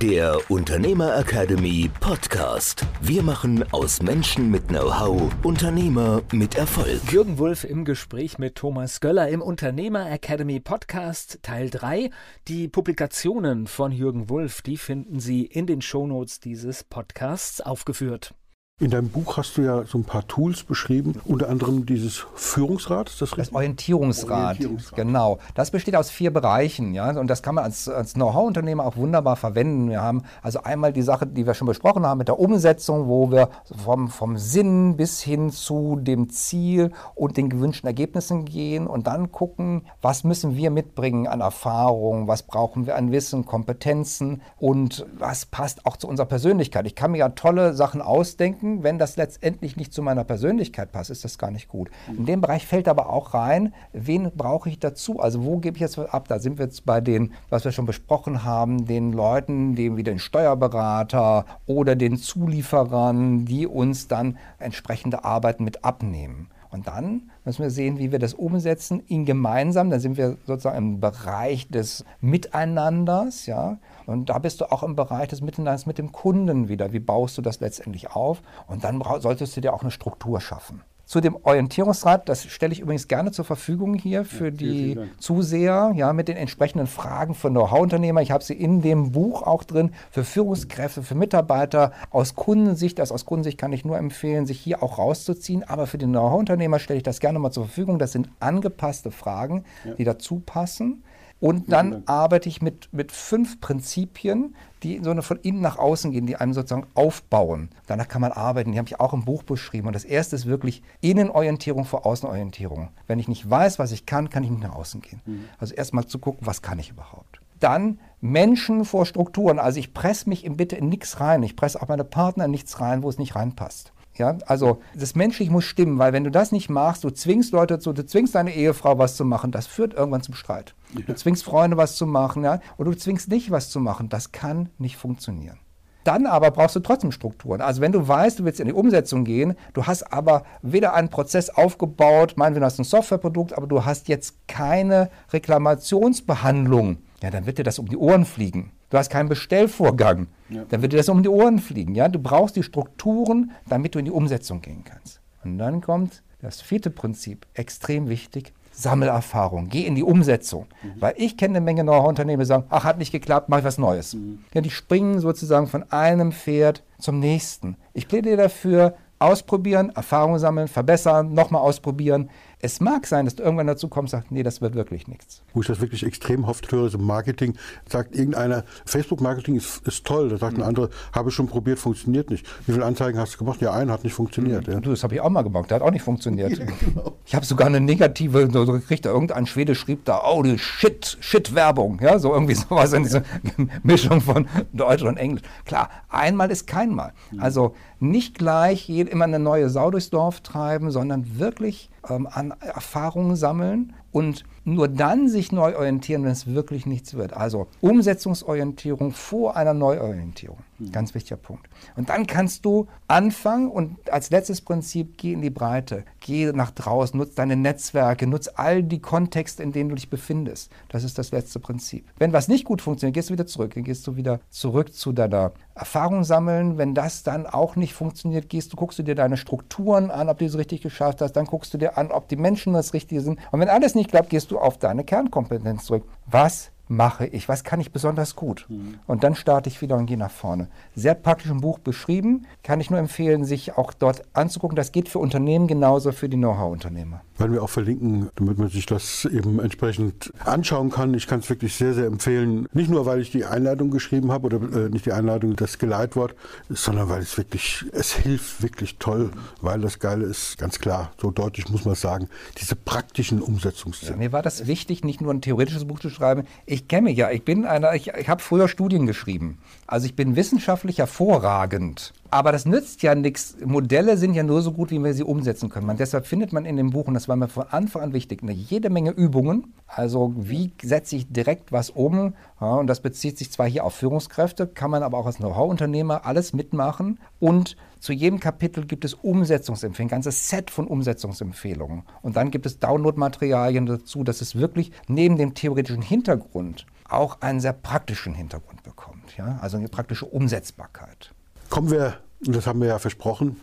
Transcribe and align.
der 0.00 0.38
Unternehmer 0.50 1.16
Academy 1.16 1.90
Podcast. 2.00 2.84
Wir 3.00 3.22
machen 3.22 3.64
aus 3.72 4.02
Menschen 4.02 4.50
mit 4.50 4.68
Know-how 4.68 5.32
Unternehmer 5.42 6.22
mit 6.32 6.56
Erfolg. 6.56 7.00
Jürgen 7.10 7.38
Wulff 7.38 7.64
im 7.64 7.84
Gespräch 7.84 8.38
mit 8.38 8.56
Thomas 8.56 9.00
Göller 9.00 9.28
im 9.28 9.40
Unternehmer 9.40 10.10
Academy 10.10 10.60
Podcast 10.60 11.38
Teil 11.42 11.70
3. 11.70 12.10
Die 12.48 12.68
Publikationen 12.68 13.66
von 13.66 13.92
Jürgen 13.92 14.28
Wulff, 14.28 14.62
die 14.62 14.76
finden 14.76 15.20
Sie 15.20 15.44
in 15.44 15.66
den 15.66 15.80
Shownotes 15.80 16.40
dieses 16.40 16.84
Podcasts 16.84 17.60
aufgeführt. 17.60 18.34
In 18.80 18.90
deinem 18.90 19.08
Buch 19.08 19.36
hast 19.36 19.56
du 19.56 19.62
ja 19.62 19.84
so 19.84 19.98
ein 19.98 20.02
paar 20.02 20.26
Tools 20.26 20.64
beschrieben, 20.64 21.14
unter 21.26 21.48
anderem 21.48 21.86
dieses 21.86 22.26
Führungsrad. 22.34 23.08
Das, 23.20 23.30
das 23.30 23.54
Orientierungsrad, 23.54 24.56
Orientierungsrad, 24.56 24.96
genau. 24.96 25.38
Das 25.54 25.70
besteht 25.70 25.94
aus 25.94 26.10
vier 26.10 26.32
Bereichen, 26.32 26.92
ja, 26.92 27.16
und 27.16 27.28
das 27.28 27.44
kann 27.44 27.54
man 27.54 27.62
als, 27.62 27.88
als 27.88 28.14
Know-how-Unternehmer 28.14 28.84
auch 28.84 28.96
wunderbar 28.96 29.36
verwenden. 29.36 29.90
Wir 29.90 30.02
haben 30.02 30.24
also 30.42 30.64
einmal 30.64 30.92
die 30.92 31.02
Sache, 31.02 31.24
die 31.24 31.46
wir 31.46 31.54
schon 31.54 31.68
besprochen 31.68 32.04
haben 32.04 32.18
mit 32.18 32.26
der 32.26 32.40
Umsetzung, 32.40 33.06
wo 33.06 33.30
wir 33.30 33.48
vom, 33.84 34.08
vom 34.08 34.36
Sinn 34.38 34.96
bis 34.96 35.22
hin 35.22 35.50
zu 35.50 35.96
dem 36.00 36.30
Ziel 36.30 36.90
und 37.14 37.36
den 37.36 37.50
gewünschten 37.50 37.86
Ergebnissen 37.86 38.44
gehen 38.44 38.88
und 38.88 39.06
dann 39.06 39.30
gucken, 39.30 39.86
was 40.02 40.24
müssen 40.24 40.56
wir 40.56 40.72
mitbringen 40.72 41.28
an 41.28 41.42
Erfahrung, 41.42 42.26
was 42.26 42.42
brauchen 42.42 42.86
wir 42.86 42.96
an 42.96 43.12
Wissen, 43.12 43.46
Kompetenzen 43.46 44.42
und 44.58 45.06
was 45.16 45.46
passt 45.46 45.86
auch 45.86 45.96
zu 45.96 46.08
unserer 46.08 46.26
Persönlichkeit. 46.26 46.88
Ich 46.88 46.96
kann 46.96 47.12
mir 47.12 47.18
ja 47.18 47.28
tolle 47.28 47.72
Sachen 47.74 48.02
ausdenken 48.02 48.63
denken, 48.64 48.82
wenn 48.82 48.98
das 48.98 49.16
letztendlich 49.16 49.76
nicht 49.76 49.92
zu 49.92 50.02
meiner 50.02 50.24
Persönlichkeit 50.24 50.90
passt, 50.92 51.10
ist 51.10 51.24
das 51.24 51.38
gar 51.38 51.50
nicht 51.50 51.68
gut. 51.68 51.90
In 52.08 52.26
dem 52.26 52.40
Bereich 52.40 52.66
fällt 52.66 52.88
aber 52.88 53.10
auch 53.10 53.34
rein, 53.34 53.74
wen 53.92 54.30
brauche 54.34 54.68
ich 54.68 54.78
dazu? 54.78 55.20
Also 55.20 55.44
wo 55.44 55.58
gebe 55.58 55.76
ich 55.76 55.80
jetzt 55.80 55.98
ab? 55.98 56.28
Da 56.28 56.38
sind 56.38 56.58
wir 56.58 56.64
jetzt 56.64 56.84
bei 56.84 57.00
den, 57.00 57.32
was 57.50 57.64
wir 57.64 57.72
schon 57.72 57.86
besprochen 57.86 58.44
haben, 58.44 58.86
den 58.86 59.12
Leuten, 59.12 59.74
dem 59.74 59.96
wie 59.96 60.02
den 60.02 60.18
Steuerberater 60.18 61.44
oder 61.66 61.94
den 61.94 62.16
Zulieferern, 62.16 63.44
die 63.44 63.66
uns 63.66 64.08
dann 64.08 64.38
entsprechende 64.58 65.24
Arbeiten 65.24 65.64
mit 65.64 65.84
abnehmen. 65.84 66.48
Und 66.70 66.88
dann 66.88 67.30
müssen 67.44 67.62
wir 67.62 67.70
sehen, 67.70 67.98
wie 68.00 68.10
wir 68.10 68.18
das 68.18 68.34
umsetzen 68.34 69.00
in 69.06 69.24
gemeinsam. 69.24 69.90
Dann 69.90 70.00
sind 70.00 70.16
wir 70.16 70.38
sozusagen 70.44 70.76
im 70.76 71.00
Bereich 71.00 71.68
des 71.68 72.04
Miteinanders, 72.20 73.46
ja. 73.46 73.78
Und 74.06 74.28
da 74.30 74.38
bist 74.38 74.60
du 74.60 74.70
auch 74.70 74.82
im 74.82 74.96
Bereich 74.96 75.28
des 75.28 75.40
Miteinanders 75.40 75.86
mit 75.86 75.98
dem 75.98 76.12
Kunden 76.12 76.68
wieder. 76.68 76.92
Wie 76.92 77.00
baust 77.00 77.38
du 77.38 77.42
das 77.42 77.60
letztendlich 77.60 78.10
auf? 78.12 78.42
Und 78.66 78.84
dann 78.84 79.02
solltest 79.20 79.56
du 79.56 79.60
dir 79.60 79.72
auch 79.72 79.82
eine 79.82 79.90
Struktur 79.90 80.40
schaffen 80.40 80.82
zu 81.06 81.20
dem 81.20 81.36
Orientierungsrat, 81.42 82.28
das 82.28 82.44
stelle 82.44 82.72
ich 82.72 82.80
übrigens 82.80 83.08
gerne 83.08 83.30
zur 83.30 83.44
Verfügung 83.44 83.94
hier 83.94 84.24
für 84.24 84.46
ja, 84.46 84.50
die 84.50 84.98
Zuseher, 85.18 85.92
ja, 85.94 86.12
mit 86.12 86.28
den 86.28 86.36
entsprechenden 86.36 86.86
Fragen 86.86 87.34
für 87.34 87.50
Know-how-Unternehmer. 87.50 88.22
Ich 88.22 88.30
habe 88.30 88.42
sie 88.42 88.54
in 88.54 88.80
dem 88.80 89.12
Buch 89.12 89.42
auch 89.42 89.64
drin 89.64 89.92
für 90.10 90.24
Führungskräfte, 90.24 91.02
für 91.02 91.14
Mitarbeiter. 91.14 91.92
Aus 92.10 92.34
Kundensicht, 92.34 92.98
das 92.98 93.12
aus 93.12 93.26
Kundensicht 93.26 93.58
kann 93.58 93.72
ich 93.72 93.84
nur 93.84 93.98
empfehlen, 93.98 94.46
sich 94.46 94.58
hier 94.58 94.82
auch 94.82 94.98
rauszuziehen. 94.98 95.62
Aber 95.62 95.86
für 95.86 95.98
den 95.98 96.10
Know-how-Unternehmer 96.10 96.78
stelle 96.78 96.96
ich 96.96 97.04
das 97.04 97.20
gerne 97.20 97.38
mal 97.38 97.50
zur 97.50 97.66
Verfügung. 97.66 97.98
Das 97.98 98.12
sind 98.12 98.30
angepasste 98.40 99.10
Fragen, 99.10 99.64
ja. 99.84 99.94
die 99.94 100.04
dazu 100.04 100.42
passen. 100.44 101.04
Und 101.44 101.70
dann 101.70 102.04
arbeite 102.06 102.48
ich 102.48 102.62
mit, 102.62 102.88
mit 102.90 103.12
fünf 103.12 103.60
Prinzipien, 103.60 104.56
die 104.82 105.00
so 105.02 105.10
eine 105.10 105.20
von 105.20 105.36
innen 105.40 105.60
nach 105.60 105.76
außen 105.76 106.10
gehen, 106.10 106.24
die 106.24 106.36
einem 106.36 106.54
sozusagen 106.54 106.86
aufbauen. 106.94 107.68
Danach 107.86 108.08
kann 108.08 108.22
man 108.22 108.32
arbeiten. 108.32 108.72
Die 108.72 108.78
habe 108.78 108.88
ich 108.88 108.98
auch 108.98 109.12
im 109.12 109.26
Buch 109.26 109.42
beschrieben. 109.42 109.86
Und 109.86 109.92
das 109.92 110.06
erste 110.06 110.36
ist 110.36 110.46
wirklich 110.46 110.82
Innenorientierung 111.02 111.84
vor 111.84 112.06
Außenorientierung. 112.06 112.88
Wenn 113.06 113.18
ich 113.18 113.28
nicht 113.28 113.50
weiß, 113.50 113.78
was 113.78 113.92
ich 113.92 114.06
kann, 114.06 114.30
kann 114.30 114.42
ich 114.42 114.48
nicht 114.48 114.62
nach 114.62 114.74
außen 114.74 115.02
gehen. 115.02 115.20
Mhm. 115.26 115.44
Also 115.58 115.74
erstmal 115.74 116.06
zu 116.06 116.18
gucken, 116.18 116.46
was 116.46 116.62
kann 116.62 116.78
ich 116.78 116.88
überhaupt. 116.88 117.42
Dann 117.60 118.00
Menschen 118.22 118.86
vor 118.86 119.04
Strukturen. 119.04 119.58
Also 119.58 119.78
ich 119.78 119.92
presse 119.92 120.30
mich 120.30 120.46
in 120.46 120.56
Bitte 120.56 120.76
in 120.76 120.88
nichts 120.88 121.20
rein. 121.20 121.42
Ich 121.42 121.56
presse 121.56 121.82
auch 121.82 121.88
meine 121.88 122.04
Partner 122.04 122.46
in 122.46 122.52
nichts 122.52 122.80
rein, 122.80 123.02
wo 123.02 123.10
es 123.10 123.18
nicht 123.18 123.36
reinpasst. 123.36 123.92
Ja, 124.16 124.38
also 124.46 124.80
das 124.94 125.16
Menschliche 125.16 125.50
muss 125.50 125.64
stimmen, 125.64 125.98
weil 125.98 126.12
wenn 126.12 126.24
du 126.24 126.30
das 126.30 126.52
nicht 126.52 126.70
machst, 126.70 127.02
du 127.02 127.10
zwingst 127.10 127.52
Leute 127.52 127.80
zu, 127.80 127.92
du 127.92 128.06
zwingst 128.06 128.34
deine 128.34 128.54
Ehefrau 128.54 128.98
was 128.98 129.16
zu 129.16 129.24
machen, 129.24 129.50
das 129.50 129.66
führt 129.66 129.94
irgendwann 129.94 130.22
zum 130.22 130.34
Streit. 130.34 130.74
Ja. 130.94 131.00
Du 131.06 131.14
zwingst 131.14 131.44
Freunde 131.44 131.76
was 131.76 131.96
zu 131.96 132.06
machen, 132.06 132.44
ja, 132.44 132.60
oder 132.76 132.92
du 132.92 132.96
zwingst 132.96 133.32
dich 133.32 133.50
was 133.50 133.70
zu 133.70 133.80
machen, 133.80 134.08
das 134.08 134.30
kann 134.30 134.68
nicht 134.78 134.96
funktionieren. 134.96 135.58
Dann 136.04 136.26
aber 136.26 136.50
brauchst 136.50 136.76
du 136.76 136.80
trotzdem 136.80 137.12
Strukturen. 137.12 137.62
Also 137.62 137.80
wenn 137.80 137.90
du 137.90 138.06
weißt, 138.06 138.38
du 138.38 138.44
willst 138.44 138.60
in 138.60 138.66
die 138.66 138.74
Umsetzung 138.74 139.24
gehen, 139.24 139.54
du 139.72 139.86
hast 139.86 140.12
aber 140.12 140.44
weder 140.60 140.92
einen 140.94 141.08
Prozess 141.08 141.48
aufgebaut, 141.48 142.34
meinetwegen 142.36 142.64
hast 142.64 142.78
du 142.78 142.82
ein 142.82 142.84
Softwareprodukt, 142.84 143.56
aber 143.56 143.66
du 143.66 143.84
hast 143.84 144.08
jetzt 144.08 144.46
keine 144.46 145.10
Reklamationsbehandlung, 145.32 146.98
ja, 147.22 147.30
dann 147.30 147.46
wird 147.46 147.58
dir 147.58 147.64
das 147.64 147.78
um 147.78 147.88
die 147.88 147.96
Ohren 147.96 148.26
fliegen. 148.26 148.70
Du 148.94 148.98
hast 148.98 149.10
keinen 149.10 149.28
Bestellvorgang. 149.28 150.28
Ja. 150.48 150.66
Dann 150.68 150.80
wird 150.80 150.92
dir 150.92 150.98
das 150.98 151.08
um 151.08 151.24
die 151.24 151.28
Ohren 151.28 151.58
fliegen. 151.58 151.96
Ja? 151.96 152.06
Du 152.06 152.20
brauchst 152.20 152.54
die 152.54 152.62
Strukturen, 152.62 153.50
damit 153.68 153.96
du 153.96 153.98
in 153.98 154.04
die 154.04 154.12
Umsetzung 154.12 154.60
gehen 154.60 154.84
kannst. 154.84 155.20
Und 155.42 155.58
dann 155.58 155.80
kommt 155.80 156.22
das 156.40 156.62
vierte 156.62 156.90
Prinzip, 156.90 157.44
extrem 157.54 158.08
wichtig, 158.08 158.52
Sammelerfahrung. 158.70 159.68
Geh 159.68 159.82
in 159.82 159.96
die 159.96 160.04
Umsetzung. 160.04 160.66
Mhm. 160.84 161.00
Weil 161.00 161.14
ich 161.16 161.36
kenne 161.36 161.56
eine 161.56 161.64
Menge 161.64 161.82
neuer 161.82 162.04
Unternehmen, 162.04 162.38
die 162.38 162.46
sagen, 162.46 162.66
ach, 162.68 162.84
hat 162.84 162.98
nicht 162.98 163.10
geklappt, 163.10 163.48
mach 163.48 163.58
ich 163.58 163.64
was 163.64 163.78
Neues. 163.78 164.14
Mhm. 164.14 164.44
Ja, 164.54 164.60
die 164.60 164.70
springen 164.70 165.18
sozusagen 165.18 165.66
von 165.66 165.90
einem 165.90 166.30
Pferd 166.30 166.84
zum 167.00 167.18
nächsten. 167.18 167.76
Ich 167.94 168.06
plädiere 168.06 168.36
dafür, 168.36 168.94
ausprobieren, 169.18 169.90
Erfahrung 169.96 170.38
sammeln, 170.38 170.68
verbessern, 170.68 171.32
nochmal 171.32 171.62
ausprobieren. 171.62 172.30
Es 172.60 172.80
mag 172.80 173.06
sein, 173.06 173.24
dass 173.24 173.36
du 173.36 173.42
irgendwann 173.42 173.66
dazu 173.66 173.88
kommst 173.88 174.14
und 174.14 174.20
sagst, 174.20 174.32
nee, 174.32 174.42
das 174.42 174.60
wird 174.60 174.74
wirklich 174.74 175.08
nichts. 175.08 175.42
Wo 175.52 175.60
ich 175.60 175.66
das 175.66 175.80
wirklich 175.80 176.04
extrem 176.04 176.44
oft 176.44 176.70
höre, 176.72 176.88
so 176.88 176.98
Marketing, 176.98 177.56
sagt 177.88 178.14
irgendeiner, 178.14 178.64
Facebook-Marketing 178.86 179.56
ist, 179.56 179.86
ist, 179.86 180.04
toll. 180.04 180.28
Da 180.28 180.38
sagt 180.38 180.56
mhm. 180.56 180.62
ein 180.62 180.68
anderer, 180.68 180.88
habe 181.12 181.28
ich 181.28 181.34
schon 181.34 181.46
probiert, 181.46 181.78
funktioniert 181.78 182.30
nicht. 182.30 182.46
Wie 182.66 182.72
viele 182.72 182.84
Anzeigen 182.84 183.18
hast 183.18 183.34
du 183.34 183.38
gemacht? 183.38 183.60
Ja, 183.60 183.72
einen 183.72 183.90
hat 183.90 184.04
nicht 184.04 184.14
funktioniert. 184.14 184.66
Mhm. 184.66 184.72
Ja. 184.72 184.80
Du, 184.80 184.90
das 184.90 185.02
habe 185.02 185.14
ich 185.14 185.20
auch 185.20 185.30
mal 185.30 185.42
gemacht, 185.42 185.70
der 185.70 185.76
hat 185.76 185.82
auch 185.82 185.90
nicht 185.90 186.02
funktioniert. 186.02 186.44
Ja, 186.64 186.66
genau. 186.66 187.16
Ich 187.26 187.34
habe 187.34 187.44
sogar 187.44 187.66
eine 187.66 187.80
negative, 187.80 188.48
so 188.52 188.64
gekriegt, 188.64 189.06
irgendein 189.06 189.46
Schwede 189.46 189.74
schrieb 189.74 190.04
da, 190.04 190.22
oh, 190.24 190.42
die 190.42 190.58
Shit, 190.58 191.18
Shit-Werbung. 191.20 191.98
Ja, 192.00 192.18
so 192.18 192.32
irgendwie 192.32 192.54
sowas 192.68 192.92
in 192.92 193.02
dieser 193.02 193.22
Mischung 193.82 194.20
von 194.20 194.46
Deutsch 194.72 195.02
und 195.02 195.16
Englisch. 195.16 195.42
Klar, 195.64 195.90
einmal 196.08 196.50
ist 196.50 196.66
kein 196.66 196.94
Mal. 196.94 197.12
Mhm. 197.32 197.40
Also 197.40 197.74
nicht 197.98 198.38
gleich 198.38 198.88
immer 198.88 199.24
eine 199.24 199.38
neue 199.38 199.68
Sau 199.68 199.90
durchs 199.90 200.10
Dorf 200.10 200.40
treiben, 200.40 200.90
sondern 200.90 201.38
wirklich 201.38 201.90
ähm, 202.08 202.28
an 202.30 202.52
Erfahrungen 202.60 203.36
sammeln 203.36 203.94
und 204.14 204.44
nur 204.64 204.88
dann 204.88 205.28
sich 205.28 205.52
neu 205.52 205.76
orientieren, 205.76 206.24
wenn 206.24 206.30
es 206.30 206.46
wirklich 206.46 206.86
nichts 206.86 207.14
wird. 207.14 207.34
Also 207.34 207.66
Umsetzungsorientierung 207.80 209.10
vor 209.12 209.56
einer 209.56 209.74
Neuorientierung. 209.74 210.58
Mhm. 210.78 210.92
Ganz 210.92 211.14
wichtiger 211.14 211.36
Punkt. 211.36 211.68
Und 211.96 212.08
dann 212.08 212.26
kannst 212.26 212.64
du 212.64 212.86
anfangen 213.06 213.70
und 213.70 214.10
als 214.10 214.30
letztes 214.30 214.60
Prinzip 214.60 215.18
geh 215.18 215.32
in 215.32 215.42
die 215.42 215.50
Breite. 215.50 216.04
Geh 216.20 216.50
nach 216.52 216.70
draußen, 216.70 217.18
nutz 217.18 217.34
deine 217.34 217.56
Netzwerke, 217.56 218.26
nutz 218.26 218.48
all 218.54 218.82
die 218.82 219.00
Kontexte, 219.00 219.62
in 219.62 219.72
denen 219.72 219.90
du 219.90 219.96
dich 219.96 220.08
befindest. 220.08 220.72
Das 220.88 221.04
ist 221.04 221.18
das 221.18 221.30
letzte 221.30 221.60
Prinzip. 221.60 222.06
Wenn 222.18 222.32
was 222.32 222.48
nicht 222.48 222.64
gut 222.64 222.80
funktioniert, 222.80 223.14
gehst 223.14 223.28
du 223.28 223.34
wieder 223.34 223.46
zurück. 223.46 223.74
Dann 223.74 223.84
gehst 223.84 224.06
du 224.06 224.16
wieder 224.16 224.40
zurück 224.48 224.94
zu 224.94 225.12
deiner 225.12 225.52
Erfahrung 225.74 226.24
sammeln. 226.24 226.78
Wenn 226.78 226.94
das 226.94 227.22
dann 227.22 227.46
auch 227.46 227.76
nicht 227.76 227.92
funktioniert, 227.92 228.48
gehst 228.48 228.72
du, 228.72 228.76
guckst 228.76 228.98
du 228.98 229.02
dir 229.02 229.14
deine 229.14 229.36
Strukturen 229.36 230.10
an, 230.10 230.28
ob 230.28 230.38
du 230.38 230.46
es 230.46 230.56
richtig 230.56 230.80
geschafft 230.80 231.20
hast. 231.20 231.32
Dann 231.32 231.44
guckst 231.44 231.74
du 231.74 231.78
dir 231.78 231.98
an, 231.98 232.10
ob 232.10 232.28
die 232.28 232.36
Menschen 232.36 232.72
das 232.72 232.94
Richtige 232.94 233.20
sind. 233.20 233.38
Und 233.50 233.60
wenn 233.60 233.68
alles 233.68 233.94
nicht 233.94 234.03
klappt, 234.08 234.30
gehst 234.30 234.50
du 234.50 234.58
auf 234.58 234.78
deine 234.78 235.04
Kernkompetenz 235.04 235.86
zurück. 235.86 236.04
Was 236.26 236.70
mache 236.88 237.26
ich? 237.26 237.48
Was 237.48 237.64
kann 237.64 237.80
ich 237.80 237.92
besonders 237.92 238.36
gut? 238.36 238.66
Mhm. 238.68 238.94
Und 239.06 239.24
dann 239.24 239.34
starte 239.34 239.68
ich 239.68 239.80
wieder 239.80 239.96
und 239.96 240.06
gehe 240.06 240.18
nach 240.18 240.30
vorne. 240.30 240.68
Sehr 240.94 241.14
praktisch 241.14 241.50
im 241.50 241.60
Buch 241.60 241.78
beschrieben. 241.78 242.46
Kann 242.62 242.80
ich 242.80 242.90
nur 242.90 242.98
empfehlen, 242.98 243.44
sich 243.44 243.76
auch 243.76 243.92
dort 243.92 244.22
anzugucken. 244.32 244.76
Das 244.76 244.92
geht 244.92 245.08
für 245.08 245.18
Unternehmen 245.18 245.66
genauso 245.66 246.12
für 246.12 246.28
die 246.28 246.36
Know-how-Unternehmer. 246.36 247.22
Werden 247.36 247.52
wir 247.52 247.62
auch 247.62 247.70
verlinken, 247.70 248.30
damit 248.36 248.58
man 248.58 248.68
sich 248.68 248.86
das 248.86 249.24
eben 249.24 249.58
entsprechend 249.58 250.32
anschauen 250.44 250.90
kann. 250.90 251.14
Ich 251.14 251.26
kann 251.26 251.40
es 251.40 251.50
wirklich 251.50 251.74
sehr, 251.74 251.94
sehr 251.94 252.06
empfehlen. 252.06 252.68
Nicht 252.72 252.90
nur, 252.90 253.06
weil 253.06 253.20
ich 253.20 253.30
die 253.30 253.44
Einladung 253.44 253.90
geschrieben 253.90 254.30
habe 254.30 254.46
oder 254.46 254.86
äh, 254.86 254.88
nicht 254.88 255.06
die 255.06 255.12
Einladung, 255.12 255.56
das 255.56 255.78
Geleitwort, 255.78 256.34
sondern 256.68 257.08
weil 257.08 257.22
es 257.22 257.36
wirklich, 257.36 257.84
es 257.92 258.12
hilft 258.12 258.62
wirklich 258.62 258.98
toll, 258.98 259.30
weil 259.60 259.80
das 259.80 259.98
Geile 259.98 260.24
ist, 260.24 260.58
ganz 260.58 260.78
klar, 260.78 261.12
so 261.20 261.30
deutlich 261.30 261.68
muss 261.70 261.84
man 261.84 261.94
sagen, 261.94 262.28
diese 262.60 262.76
praktischen 262.76 263.42
Umsetzungszahlen. 263.42 264.14
Ja, 264.14 264.18
mir 264.18 264.32
war 264.32 264.42
das 264.42 264.66
wichtig, 264.66 265.04
nicht 265.04 265.20
nur 265.20 265.32
ein 265.32 265.40
theoretisches 265.40 265.86
Buch 265.86 265.98
zu 265.98 266.10
schreiben 266.10 266.44
Ich 266.66 266.73
kenne 266.88 267.08
mich 267.10 267.18
ja. 267.18 267.30
Ich 267.30 267.44
bin 267.44 267.64
einer, 267.64 267.94
ich, 267.94 268.08
ich 268.08 268.28
habe 268.28 268.42
früher 268.42 268.68
Studien 268.68 269.06
geschrieben. 269.06 269.58
Also 269.86 270.06
ich 270.06 270.16
bin 270.16 270.34
wissenschaftlich 270.34 270.98
hervorragend. 270.98 272.12
Aber 272.30 272.50
das 272.50 272.66
nützt 272.66 273.02
ja 273.02 273.14
nichts. 273.14 273.56
Modelle 273.64 274.16
sind 274.16 274.34
ja 274.34 274.42
nur 274.42 274.60
so 274.62 274.72
gut, 274.72 274.90
wie 274.90 274.98
wir 274.98 275.14
sie 275.14 275.22
umsetzen 275.22 275.68
können. 275.68 275.86
Man, 275.86 275.98
deshalb 275.98 276.26
findet 276.26 276.52
man 276.52 276.64
in 276.64 276.76
dem 276.76 276.90
Buch, 276.90 277.06
und 277.06 277.14
das 277.14 277.28
war 277.28 277.36
mir 277.36 277.48
von 277.48 277.66
Anfang 277.70 278.02
an 278.02 278.12
wichtig, 278.12 278.42
eine 278.42 278.52
jede 278.52 278.90
Menge 278.90 279.10
Übungen. 279.10 279.74
Also 279.86 280.32
wie 280.36 280.72
setze 280.82 281.14
ich 281.16 281.32
direkt 281.32 281.70
was 281.70 281.90
um? 281.90 282.34
Ja, 282.60 282.74
und 282.74 282.88
das 282.88 283.00
bezieht 283.00 283.38
sich 283.38 283.52
zwar 283.52 283.68
hier 283.68 283.84
auf 283.84 283.94
Führungskräfte, 283.94 284.66
kann 284.66 284.90
man 284.90 285.02
aber 285.02 285.18
auch 285.18 285.26
als 285.26 285.36
Know-how-Unternehmer 285.36 286.26
alles 286.26 286.52
mitmachen. 286.52 287.20
Und 287.38 287.76
zu 288.04 288.12
jedem 288.12 288.38
Kapitel 288.38 288.84
gibt 288.84 289.06
es 289.06 289.14
Umsetzungsempfehlungen, 289.14 290.10
ein 290.10 290.16
ganzes 290.16 290.50
Set 290.50 290.70
von 290.70 290.86
Umsetzungsempfehlungen. 290.86 292.02
Und 292.20 292.36
dann 292.36 292.50
gibt 292.50 292.66
es 292.66 292.78
Download-Materialien 292.78 293.86
dazu, 293.86 294.24
dass 294.24 294.42
es 294.42 294.56
wirklich 294.56 294.92
neben 295.08 295.38
dem 295.38 295.54
theoretischen 295.54 296.02
Hintergrund 296.02 296.84
auch 297.08 297.40
einen 297.40 297.60
sehr 297.60 297.72
praktischen 297.72 298.34
Hintergrund 298.34 298.82
bekommt. 298.82 299.34
Ja? 299.38 299.58
Also 299.62 299.78
eine 299.78 299.88
praktische 299.88 300.26
Umsetzbarkeit. 300.26 301.32
Kommen 301.70 301.90
wir, 301.90 302.18
und 302.46 302.54
das 302.54 302.66
haben 302.66 302.82
wir 302.82 302.88
ja 302.88 302.98
versprochen, 302.98 303.56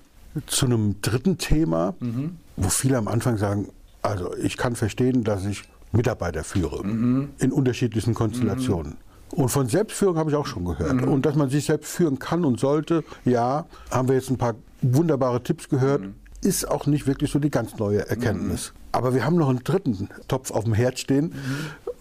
zu 0.47 0.65
einem 0.65 0.99
dritten 1.01 1.37
Thema, 1.37 1.93
mhm. 1.99 2.37
wo 2.57 2.69
viele 2.69 2.97
am 2.97 3.07
Anfang 3.07 3.37
sagen, 3.37 3.67
also 4.01 4.35
ich 4.37 4.57
kann 4.57 4.75
verstehen, 4.75 5.23
dass 5.23 5.45
ich 5.45 5.65
Mitarbeiter 5.91 6.43
führe 6.43 6.83
mhm. 6.83 7.29
in 7.37 7.51
unterschiedlichen 7.51 8.15
Konstellationen. 8.15 8.93
Mhm. 8.93 9.10
Und 9.31 9.49
von 9.49 9.67
Selbstführung 9.67 10.17
habe 10.17 10.29
ich 10.29 10.35
auch 10.35 10.45
schon 10.45 10.65
gehört. 10.65 10.93
Mhm. 10.93 11.07
Und 11.07 11.25
dass 11.25 11.35
man 11.35 11.49
sich 11.49 11.65
selbst 11.65 11.91
führen 11.91 12.19
kann 12.19 12.45
und 12.45 12.59
sollte, 12.59 13.03
ja, 13.25 13.65
haben 13.89 14.07
wir 14.07 14.15
jetzt 14.15 14.29
ein 14.29 14.37
paar 14.37 14.55
wunderbare 14.81 15.41
Tipps 15.41 15.69
gehört, 15.69 16.01
mhm. 16.01 16.15
ist 16.41 16.69
auch 16.69 16.85
nicht 16.85 17.07
wirklich 17.07 17.31
so 17.31 17.39
die 17.39 17.49
ganz 17.49 17.77
neue 17.77 18.07
Erkenntnis. 18.07 18.73
Mhm. 18.73 18.81
Aber 18.93 19.13
wir 19.13 19.25
haben 19.25 19.37
noch 19.37 19.49
einen 19.49 19.63
dritten 19.63 20.09
Topf 20.27 20.51
auf 20.51 20.65
dem 20.65 20.73
Herd 20.73 20.99
stehen. 20.99 21.33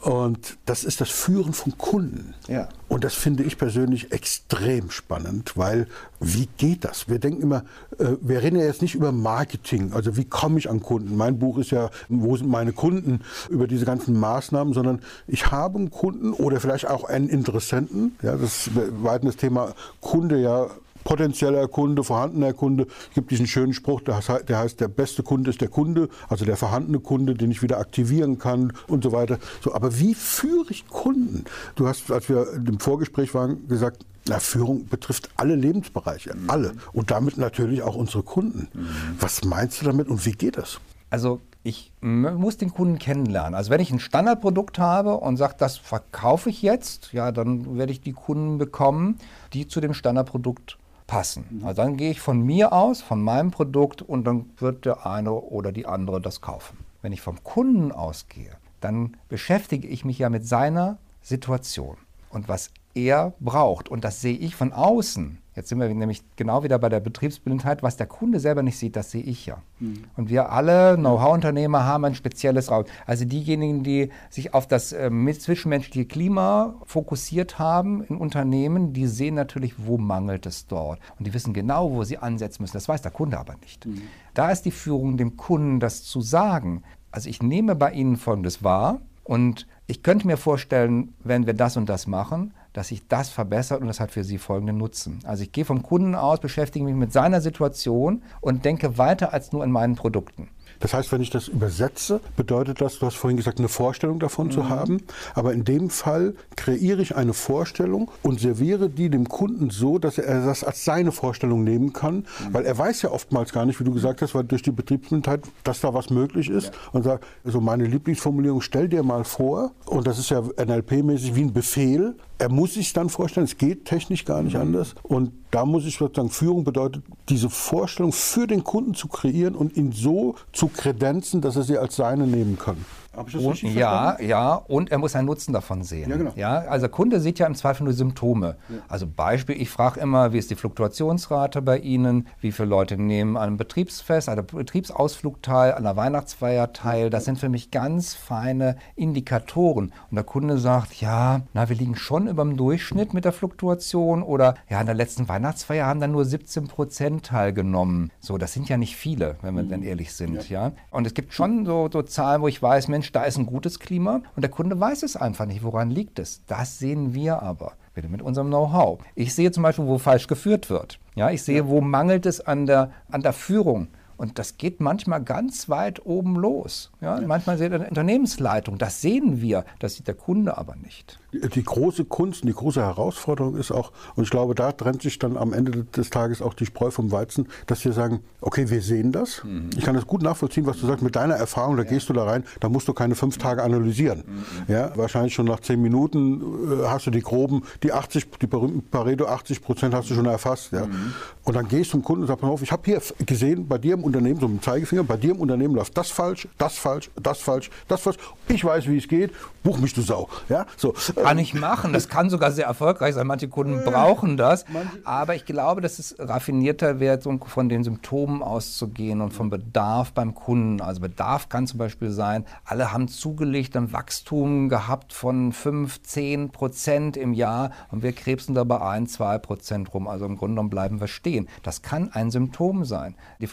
Und 0.01 0.57
das 0.65 0.83
ist 0.83 1.03
das 1.03 1.11
Führen 1.11 1.53
von 1.53 1.77
Kunden. 1.77 2.35
Ja. 2.49 2.69
Und 2.89 3.05
das 3.05 3.15
finde 3.15 3.43
ich 3.43 3.59
persönlich 3.59 4.13
extrem 4.13 4.91
spannend, 4.91 5.57
weil 5.57 5.89
wie 6.21 6.49
geht 6.57 6.85
das? 6.85 7.09
Wir 7.09 7.19
denken 7.19 7.43
immer, 7.43 7.65
äh, 7.99 8.17
wir 8.23 8.43
reden 8.43 8.59
ja 8.59 8.65
jetzt 8.65 8.81
nicht 8.81 8.95
über 8.95 9.13
Marketing, 9.13 9.93
also 9.93 10.17
wie 10.17 10.25
komme 10.25 10.59
ich 10.59 10.71
an 10.71 10.81
Kunden? 10.81 11.17
Mein 11.17 11.39
Buch 11.39 11.59
ist 11.59 11.71
ja, 11.71 11.91
wo 12.09 12.35
sind 12.35 12.49
meine 12.49 12.73
Kunden 12.73 13.21
über 13.51 13.67
diese 13.67 13.85
ganzen 13.85 14.19
Maßnahmen, 14.19 14.73
sondern 14.73 15.01
ich 15.27 15.51
habe 15.51 15.79
einen 15.79 15.91
Kunden 15.91 16.33
oder 16.33 16.61
vielleicht 16.61 16.89
auch 16.89 17.05
einen 17.05 17.29
Interessenten. 17.29 18.17
Ja, 18.23 18.37
das 18.37 18.71
weiten 18.75 19.27
das 19.27 19.37
Thema 19.37 19.75
Kunde 20.01 20.41
ja 20.41 20.69
potenzieller 21.05 21.69
Kunde, 21.69 22.05
vorhandener 22.05 22.53
Kunde. 22.53 22.87
Es 23.09 23.15
gibt 23.15 23.31
diesen 23.31 23.47
schönen 23.47 23.73
Spruch, 23.73 24.01
der 24.01 24.17
heißt, 24.59 24.81
der 24.81 24.89
beste 24.89 25.23
Kunde 25.23 25.51
ist 25.51 25.61
der 25.61 25.69
Kunde, 25.69 26.09
also 26.29 26.45
der 26.45 26.57
vorhandene 26.57 27.01
Kunde, 27.01 27.35
den 27.35 27.51
ich 27.51 27.63
wieder 27.63 27.79
aktivieren 27.79 28.39
kann 28.39 28.73
und 28.89 29.05
so 29.05 29.13
weiter. 29.13 29.39
So, 29.63 29.75
aber 29.75 29.99
wie 29.99 30.15
führe 30.15 30.71
ich 30.71 30.89
Kunden? 30.89 31.45
Du 31.75 31.87
hast, 31.87 32.11
als 32.11 32.29
wir 32.29 32.53
im 32.53 32.81
Vorgespräch 32.81 33.35
waren, 33.35 33.69
gesagt, 33.69 34.05
na, 34.29 34.39
Führung 34.39 34.87
betrifft 34.87 35.31
alle 35.37 35.55
Lebensbereiche, 35.55 36.35
mhm. 36.37 36.51
alle. 36.51 36.73
Und 36.93 37.11
damit 37.11 37.39
natürlich 37.39 37.83
auch 37.83 37.97
unsere 37.97 38.23
Kunden. 38.23 38.69
Mhm. 38.73 38.89
Was 39.19 39.45
meinst 39.45 39.81
du 39.81 39.87
damit 39.87 40.09
und 40.09 40.25
wie 40.27 40.33
geht 40.33 40.59
das? 40.59 40.79
Also 41.09 41.41
ich 41.63 41.93
muss 42.01 42.57
den 42.57 42.73
Kunden 42.73 42.99
kennenlernen. 42.99 43.55
Also 43.55 43.71
wenn 43.71 43.81
ich 43.81 43.91
ein 43.91 44.01
Standardprodukt 44.01 44.79
habe 44.79 45.17
und 45.17 45.37
sage, 45.37 45.57
das 45.59 45.77
verkaufe 45.77 46.49
ich 46.49 46.63
jetzt, 46.63 47.13
ja, 47.13 47.33
dann 47.33 47.77
werde 47.77 47.93
ich 47.93 48.01
die 48.01 48.13
Kunden 48.13 48.57
bekommen, 48.57 49.19
die 49.53 49.69
zu 49.69 49.81
dem 49.81 49.93
Standardprodukt 49.93 50.79
passen. 51.11 51.63
Also 51.65 51.83
dann 51.83 51.97
gehe 51.97 52.13
ich 52.13 52.21
von 52.21 52.41
mir 52.41 52.73
aus, 52.73 53.03
von 53.03 53.21
meinem 53.21 53.51
Produkt 53.51 54.01
und 54.01 54.23
dann 54.23 54.49
wird 54.59 54.85
der 54.85 55.07
eine 55.07 55.33
oder 55.33 55.73
die 55.73 55.85
andere 55.85 56.21
das 56.21 56.41
kaufen. 56.41 56.79
Wenn 57.03 57.13
ich 57.13 57.21
vom 57.21 57.43
Kunden 57.43 57.91
ausgehe, 57.91 58.53
dann 58.81 59.17
beschäftige 59.29 59.89
ich 59.89 60.05
mich 60.05 60.21
ja 60.21 60.31
mit 60.31 60.47
seiner 60.47 60.99
Situation 61.21 61.97
und 62.31 62.49
was 62.49 62.71
er 62.95 63.33
braucht. 63.41 63.89
Und 63.89 64.05
das 64.05 64.21
sehe 64.21 64.37
ich 64.37 64.55
von 64.55 64.73
außen. 64.73 65.39
Jetzt 65.55 65.69
sind 65.69 65.81
wir 65.81 65.89
nämlich 65.89 66.23
genau 66.37 66.63
wieder 66.63 66.79
bei 66.79 66.89
der 66.89 67.01
Betriebsblindheit. 67.01 67.83
Was 67.83 67.97
der 67.97 68.07
Kunde 68.07 68.39
selber 68.39 68.63
nicht 68.63 68.79
sieht, 68.79 68.95
das 68.97 69.11
sehe 69.11 69.23
ich 69.23 69.47
ja. 69.47 69.63
Mhm. 69.81 70.05
Und 70.17 70.31
wir 70.31 70.53
alle 70.53 70.97
Know-how-Unternehmer 70.97 71.85
haben 71.85 72.05
ein 72.05 72.15
spezielles 72.15 72.71
Raum. 72.71 72.85
Also 73.07 73.25
diejenigen, 73.25 73.83
die 73.83 74.11
sich 74.31 74.55
auf 74.55 74.69
das 74.69 74.93
äh, 74.93 75.11
zwischenmenschliche 75.33 76.07
Klima 76.07 76.75
fokussiert 76.85 77.59
haben 77.59 78.05
in 78.05 78.17
Unternehmen, 78.17 78.93
die 78.93 79.07
sehen 79.07 79.35
natürlich, 79.35 79.75
wo 79.79 79.99
mangelt 79.99 80.47
es 80.47 80.67
dort. 80.67 81.01
Und 81.19 81.27
die 81.27 81.35
wissen 81.35 81.53
genau, 81.53 81.93
wo 81.93 82.05
sie 82.05 82.19
ansetzen 82.19 82.63
müssen. 82.63 82.75
Das 82.75 82.89
weiß 82.89 83.03
der 83.03 83.11
Kunde 83.11 83.39
aber 83.39 83.57
nicht. 83.61 83.87
Mhm. 83.87 84.03
Da 84.35 84.51
ist 84.51 84.63
die 84.63 84.71
Führung, 84.71 85.17
dem 85.17 85.37
Kunden 85.37 85.81
das 85.81 86.05
zu 86.05 86.21
sagen. 86.21 86.83
Also 87.11 87.29
ich 87.29 87.43
nehme 87.43 87.75
bei 87.75 87.93
Ihnen 87.93 88.17
Folgendes 88.17 88.63
wahr 88.63 89.01
und 89.25 89.67
ich 89.89 90.05
könnte 90.05 90.27
mir 90.27 90.37
vorstellen, 90.37 91.15
wenn 91.25 91.47
wir 91.47 91.55
das 91.55 91.77
und 91.77 91.89
das 91.89 92.07
machen, 92.07 92.55
dass 92.73 92.89
sich 92.89 93.07
das 93.09 93.31
verbessert 93.31 93.81
und 93.81 93.87
das 93.87 94.01
hat 94.01 94.11
für 94.11 94.25
Sie 94.25 94.39
folgenden 94.39 94.79
Nutzen. 94.79 95.21
Also 95.25 95.43
ich 95.43 95.53
gehe 95.53 95.65
vom 95.65 95.83
Kunden 95.83 96.15
aus, 96.15 96.41
beschäftige 96.41 96.85
mich 96.85 96.95
mit 96.95 97.13
seiner 97.13 97.41
Situation 97.41 98.23
und 98.41 98.65
denke 98.65 98.99
weiter 98.99 99.33
als 99.33 99.53
nur 99.53 99.65
in 99.65 99.71
meinen 99.71 99.97
Produkten. 99.97 100.49
Das 100.81 100.95
heißt, 100.95 101.13
wenn 101.13 101.21
ich 101.21 101.31
das 101.31 101.47
übersetze, 101.47 102.21
bedeutet 102.37 102.81
das, 102.81 102.99
du 102.99 103.07
hast 103.07 103.17
vorhin 103.17 103.37
gesagt, 103.37 103.59
eine 103.59 103.69
Vorstellung 103.69 104.19
davon 104.19 104.47
mhm. 104.47 104.51
zu 104.51 104.69
haben. 104.69 105.03
Aber 105.35 105.53
in 105.53 105.65
dem 105.65 105.91
Fall 105.91 106.35
kreiere 106.57 107.03
ich 107.03 107.15
eine 107.17 107.35
Vorstellung 107.35 108.11
und 108.23 108.41
serviere 108.41 108.89
die 108.89 109.11
dem 109.11 109.29
Kunden 109.29 109.69
so, 109.71 109.99
dass 109.99 110.17
er 110.19 110.45
das 110.45 110.65
als 110.65 110.85
seine 110.85 111.13
Vorstellung 111.13 111.65
nehmen 111.65 111.93
kann. 111.93 112.17
Mhm. 112.17 112.25
Weil 112.53 112.65
er 112.65 112.77
weiß 112.77 113.03
ja 113.03 113.11
oftmals 113.11 113.53
gar 113.53 113.67
nicht, 113.67 113.79
wie 113.79 113.85
du 113.85 113.93
gesagt 113.93 114.23
hast, 114.23 114.35
weil 114.35 114.45
durch 114.45 114.63
die 114.63 114.73
Betriebsblindheit, 114.73 115.43
dass 115.65 115.81
da 115.81 115.93
was 115.93 116.09
möglich 116.09 116.49
ist. 116.49 116.69
Ja. 116.69 116.73
Und 116.93 117.03
sagt, 117.03 117.27
also 117.45 117.61
meine 117.61 117.85
Lieblingsformulierung, 117.85 118.63
stell 118.63 118.89
dir 118.89 119.03
mal 119.03 119.25
vor, 119.25 119.73
und 119.85 120.07
das 120.07 120.19
ist 120.19 120.31
ja 120.31 120.41
NLP-mäßig 120.41 121.35
wie 121.35 121.43
ein 121.43 121.53
Befehl, 121.53 122.17
er 122.41 122.49
muss 122.49 122.75
sich 122.75 122.93
dann 122.93 123.11
vorstellen, 123.11 123.45
es 123.45 123.59
geht 123.59 123.85
technisch 123.85 124.25
gar 124.25 124.43
nicht 124.43 124.55
mhm. 124.55 124.63
anders. 124.63 124.95
Und 125.03 125.33
da 125.51 125.67
muss 125.67 125.85
ich 125.85 125.97
sozusagen, 125.97 126.31
Führung 126.31 126.65
bedeutet, 126.65 127.05
diese 127.29 127.51
Vorstellung 127.51 128.13
für 128.13 128.47
den 128.47 128.65
Kunden 128.65 128.95
zu 128.95 129.09
kreieren 129.09 129.55
und 129.55 129.77
ihn 129.77 129.93
so 129.93 130.37
zu 130.53 130.69
kredenzen, 130.69 131.43
dass 131.43 131.57
er 131.57 131.65
sie 131.65 131.77
als 131.77 131.97
seine 131.97 132.27
nehmen 132.27 132.59
kann. 132.59 132.79
Und, 133.21 133.63
ja? 133.63 134.21
Ja, 134.21 134.55
und 134.55 134.91
er 134.91 134.99
muss 134.99 135.15
einen 135.15 135.27
Nutzen 135.27 135.53
davon 135.53 135.83
sehen. 135.83 136.11
Ja, 136.11 136.17
genau. 136.17 136.33
ja, 136.37 136.59
also 136.61 136.85
der 136.87 136.91
Kunde 136.91 137.21
sieht 137.21 137.39
ja 137.39 137.47
im 137.47 137.55
Zweifel 137.55 137.85
nur 137.85 137.93
Symptome. 137.93 138.57
Ja. 138.69 138.77
Also 138.89 139.07
Beispiel, 139.07 139.61
ich 139.61 139.71
frage 139.71 140.01
immer, 140.01 140.33
wie 140.33 140.39
ist 140.39 140.51
die 140.51 140.55
Fluktuationsrate 140.55 141.63
bei 141.63 141.79
Ihnen? 141.79 142.27
Wie 142.41 142.53
viele 142.53 142.69
Leute 142.69 142.97
nehmen 142.97 143.37
an 143.37 143.49
einem 143.49 143.57
Betriebsfest, 143.57 144.29
an 144.29 144.39
einem 144.39 144.47
Betriebsausflug 144.47 145.43
teil, 145.43 145.73
an 145.73 145.87
einer 145.87 145.97
Weihnachtsfeier 145.97 146.73
teil? 146.73 147.11
Das 147.11 147.25
sind 147.25 147.39
für 147.39 147.49
mich 147.49 147.71
ganz 147.71 148.15
feine 148.15 148.77
Indikatoren. 148.97 149.93
Und 150.11 150.15
der 150.15 150.25
Kunde 150.25 150.59
sagt, 150.59 151.01
ja, 151.01 151.43
na, 151.53 151.69
wir 151.69 151.77
liegen 151.77 151.97
schon 151.97 152.29
über 152.29 152.45
dem 152.45 152.57
Durchschnitt 152.57 153.15
mit 153.15 153.25
der 153.25 153.33
Fluktuation 153.33 154.23
oder 154.23 154.55
ja, 154.69 154.81
in 154.81 154.87
der 154.87 154.95
letzten 154.95 155.29
Weihnachtsfeier 155.29 155.87
haben 155.87 156.01
dann 156.01 156.13
nur 156.13 156.25
17 156.25 156.69
Prozent 156.69 157.27
teilgenommen. 157.27 158.11
So, 158.21 158.39
das 158.39 158.53
sind 158.53 158.69
ja 158.69 158.77
nicht 158.77 158.97
viele, 158.97 159.37
wenn 159.43 159.55
wir 159.55 159.63
mhm. 159.63 159.69
dann 159.69 159.83
ehrlich 159.83 160.13
sind. 160.13 160.49
Ja. 160.49 160.69
ja. 160.69 160.73
Und 160.91 161.07
es 161.07 161.15
gibt 161.15 161.33
schon 161.33 161.65
so, 161.67 161.89
so 161.93 162.03
Zahlen, 162.03 162.43
wo 162.43 162.49
ich 162.49 162.61
weiß, 162.63 162.89
Mensch, 162.89 163.10
Mensch, 163.11 163.13
da 163.13 163.25
ist 163.25 163.39
ein 163.39 163.47
gutes 163.47 163.79
Klima 163.79 164.23
und 164.37 164.43
der 164.43 164.51
Kunde 164.51 164.79
weiß 164.79 165.03
es 165.03 165.17
einfach 165.17 165.47
nicht. 165.47 165.63
Woran 165.63 165.91
liegt 165.91 166.19
es? 166.19 166.45
Das 166.47 166.79
sehen 166.79 167.13
wir 167.13 167.43
aber 167.43 167.73
mit 168.09 168.23
unserem 168.23 168.47
Know-how. 168.47 169.01
Ich 169.15 169.35
sehe 169.35 169.51
zum 169.51 169.63
Beispiel, 169.63 169.85
wo 169.85 169.99
falsch 169.99 170.27
geführt 170.27 170.71
wird. 170.71 170.99
Ja, 171.17 171.31
ich 171.31 171.43
sehe, 171.43 171.69
wo 171.69 171.83
mangelt 171.83 172.25
es 172.25 172.41
an 172.41 172.65
der, 172.65 172.93
an 173.11 173.21
der 173.21 173.35
Führung. 173.35 173.89
Und 174.21 174.39
das 174.39 174.59
geht 174.59 174.81
manchmal 174.81 175.23
ganz 175.23 175.71
weit 175.71 176.05
oben 176.05 176.37
los. 176.37 176.91
Ja. 177.01 177.19
Manchmal 177.23 177.57
sieht 177.57 177.73
eine 177.73 177.89
Unternehmensleitung, 177.89 178.77
das 178.77 179.01
sehen 179.01 179.41
wir, 179.41 179.65
das 179.79 179.95
sieht 179.95 180.09
der 180.09 180.15
Kunde 180.15 180.59
aber 180.59 180.77
nicht. 180.77 181.19
Die, 181.33 181.63
große 181.63 182.05
Kunst 182.05 182.43
und 182.43 182.49
die 182.49 182.55
große 182.55 182.83
Herausforderung 182.83 183.57
ist 183.57 183.71
auch, 183.71 183.93
und 184.17 184.25
ich 184.25 184.31
glaube, 184.31 184.55
da 184.55 184.73
trennt 184.73 185.01
sich 185.01 185.19
dann 185.19 185.39
am 185.39 185.55
Ende 185.55 185.85
des 185.85 186.11
Tages 186.11 186.43
auch 186.43 186.55
die 186.55 186.67
Spreu 186.67 186.91
vom 186.91 187.13
Weizen, 187.13 187.47
dass 187.67 187.83
wir 187.85 187.93
sagen, 187.93 188.21
okay, 188.43 188.69
wir 188.69 188.83
sehen 188.83 189.13
das. 189.13 189.43
Mhm. 189.45 189.71
Ich 189.77 189.85
kann 189.85 189.95
das 189.95 190.07
gut 190.07 190.23
nachvollziehen, 190.23 190.67
was 190.67 190.81
du 190.81 190.87
sagst, 190.87 191.03
mit 191.03 191.17
deiner 191.17 191.37
Erfahrung, 191.37 191.77
da 191.77 191.85
ja. 191.85 191.89
gehst 191.89 192.09
du 192.09 192.13
da 192.13 192.25
rein, 192.25 192.45
da 192.59 192.69
musst 192.69 192.89
du 192.89 192.93
keine 192.93 193.15
fünf 193.15 193.39
Tage 193.39 193.63
analysieren. 193.63 194.25
Mhm. 194.27 194.75
Ja, 194.75 194.95
wahrscheinlich 194.97 195.33
schon 195.33 195.47
nach 195.47 195.61
zehn 195.61 195.81
Minuten 195.81 196.43
äh, 196.83 196.89
hast 196.89 197.07
du 197.07 197.11
die 197.11 197.23
groben, 197.23 197.63
die 197.85 197.93
80, 197.93 198.27
die 198.43 198.49
berühmten 198.49 198.83
Pareto 198.91 199.27
80 199.27 199.63
Prozent 199.63 199.95
hast 199.95 200.11
du 200.11 200.15
schon 200.15 200.27
erfasst. 200.27 200.73
Ja. 200.73 200.87
Mhm. 200.87 201.15
Und 201.45 201.55
dann 201.55 201.69
gehst 201.69 201.91
du 201.91 201.93
zum 201.93 202.03
Kunden 202.03 202.23
und 202.23 202.29
sagst, 202.29 202.43
auf, 202.43 202.61
ich 202.61 202.73
habe 202.73 202.83
hier 202.85 203.01
gesehen, 203.25 203.69
bei 203.69 203.79
dir 203.79 203.95
im 203.95 204.03
Unternehmen, 204.11 204.41
so 204.41 204.49
mit 204.49 204.61
dem 204.61 204.63
Zeigefinger, 204.63 205.05
bei 205.05 205.17
dir 205.17 205.33
im 205.33 205.41
Unternehmen 205.41 205.75
läuft 205.75 205.97
das 205.97 206.11
falsch, 206.11 206.49
das 206.59 206.77
falsch, 206.77 207.11
das 207.21 207.41
falsch, 207.41 207.71
das 207.89 208.01
falsch. 208.01 208.17
Ich 208.49 208.65
weiß, 208.65 208.89
wie 208.89 208.99
es 208.99 209.09
geht, 209.09 209.33
buch 209.63 209.79
mich 209.79 209.95
du 209.95 210.03
Sau. 210.03 210.29
Ja, 210.49 210.67
so. 210.77 210.95
Kann 211.15 211.39
ich 211.39 211.55
machen. 211.55 211.93
Das 211.93 212.09
kann 212.09 212.31
sogar 212.31 212.51
sehr 212.51 212.67
erfolgreich 212.67 213.15
sein. 213.15 213.27
Manche 213.27 213.49
Kunden 213.49 213.85
brauchen 213.85 214.37
das. 214.37 214.65
Aber 215.05 215.35
ich 215.35 215.45
glaube, 215.45 215.81
dass 215.81 215.99
es 215.99 216.17
raffinierter 216.19 217.01
wird, 217.01 217.25
von 217.47 217.69
den 217.69 217.85
Symptomen 217.85 218.43
auszugehen 218.43 219.21
und 219.21 219.33
vom 219.33 219.51
Bedarf 219.51 220.13
beim 220.13 220.35
Kunden. 220.35 220.81
Also 220.81 221.01
Bedarf 221.01 221.49
kann 221.49 221.67
zum 221.67 221.79
Beispiel 221.79 222.11
sein, 222.11 222.45
alle 222.65 222.93
haben 222.93 223.09
zugelegt 223.09 223.77
ein 223.77 223.93
Wachstum 223.93 224.69
gehabt 224.69 225.13
von 225.13 225.53
5, 225.53 226.03
10 226.03 226.51
Prozent 226.51 227.17
im 227.17 227.33
Jahr 227.33 227.71
und 227.91 228.03
wir 228.03 228.13
krebsen 228.13 228.55
dabei 228.55 228.81
ein, 228.81 229.07
2 229.07 229.39
Prozent 229.39 229.95
rum. 229.95 230.09
Also 230.09 230.25
im 230.25 230.37
Grunde 230.37 230.55
genommen 230.55 230.71
bleiben 230.71 231.01
wir 231.01 231.09
stehen. 231.09 231.49
Das 231.63 231.83
kann 231.83 232.11
ein 232.13 232.31
Symptom 232.31 232.85
sein. 232.85 233.15
Die 233.41 233.47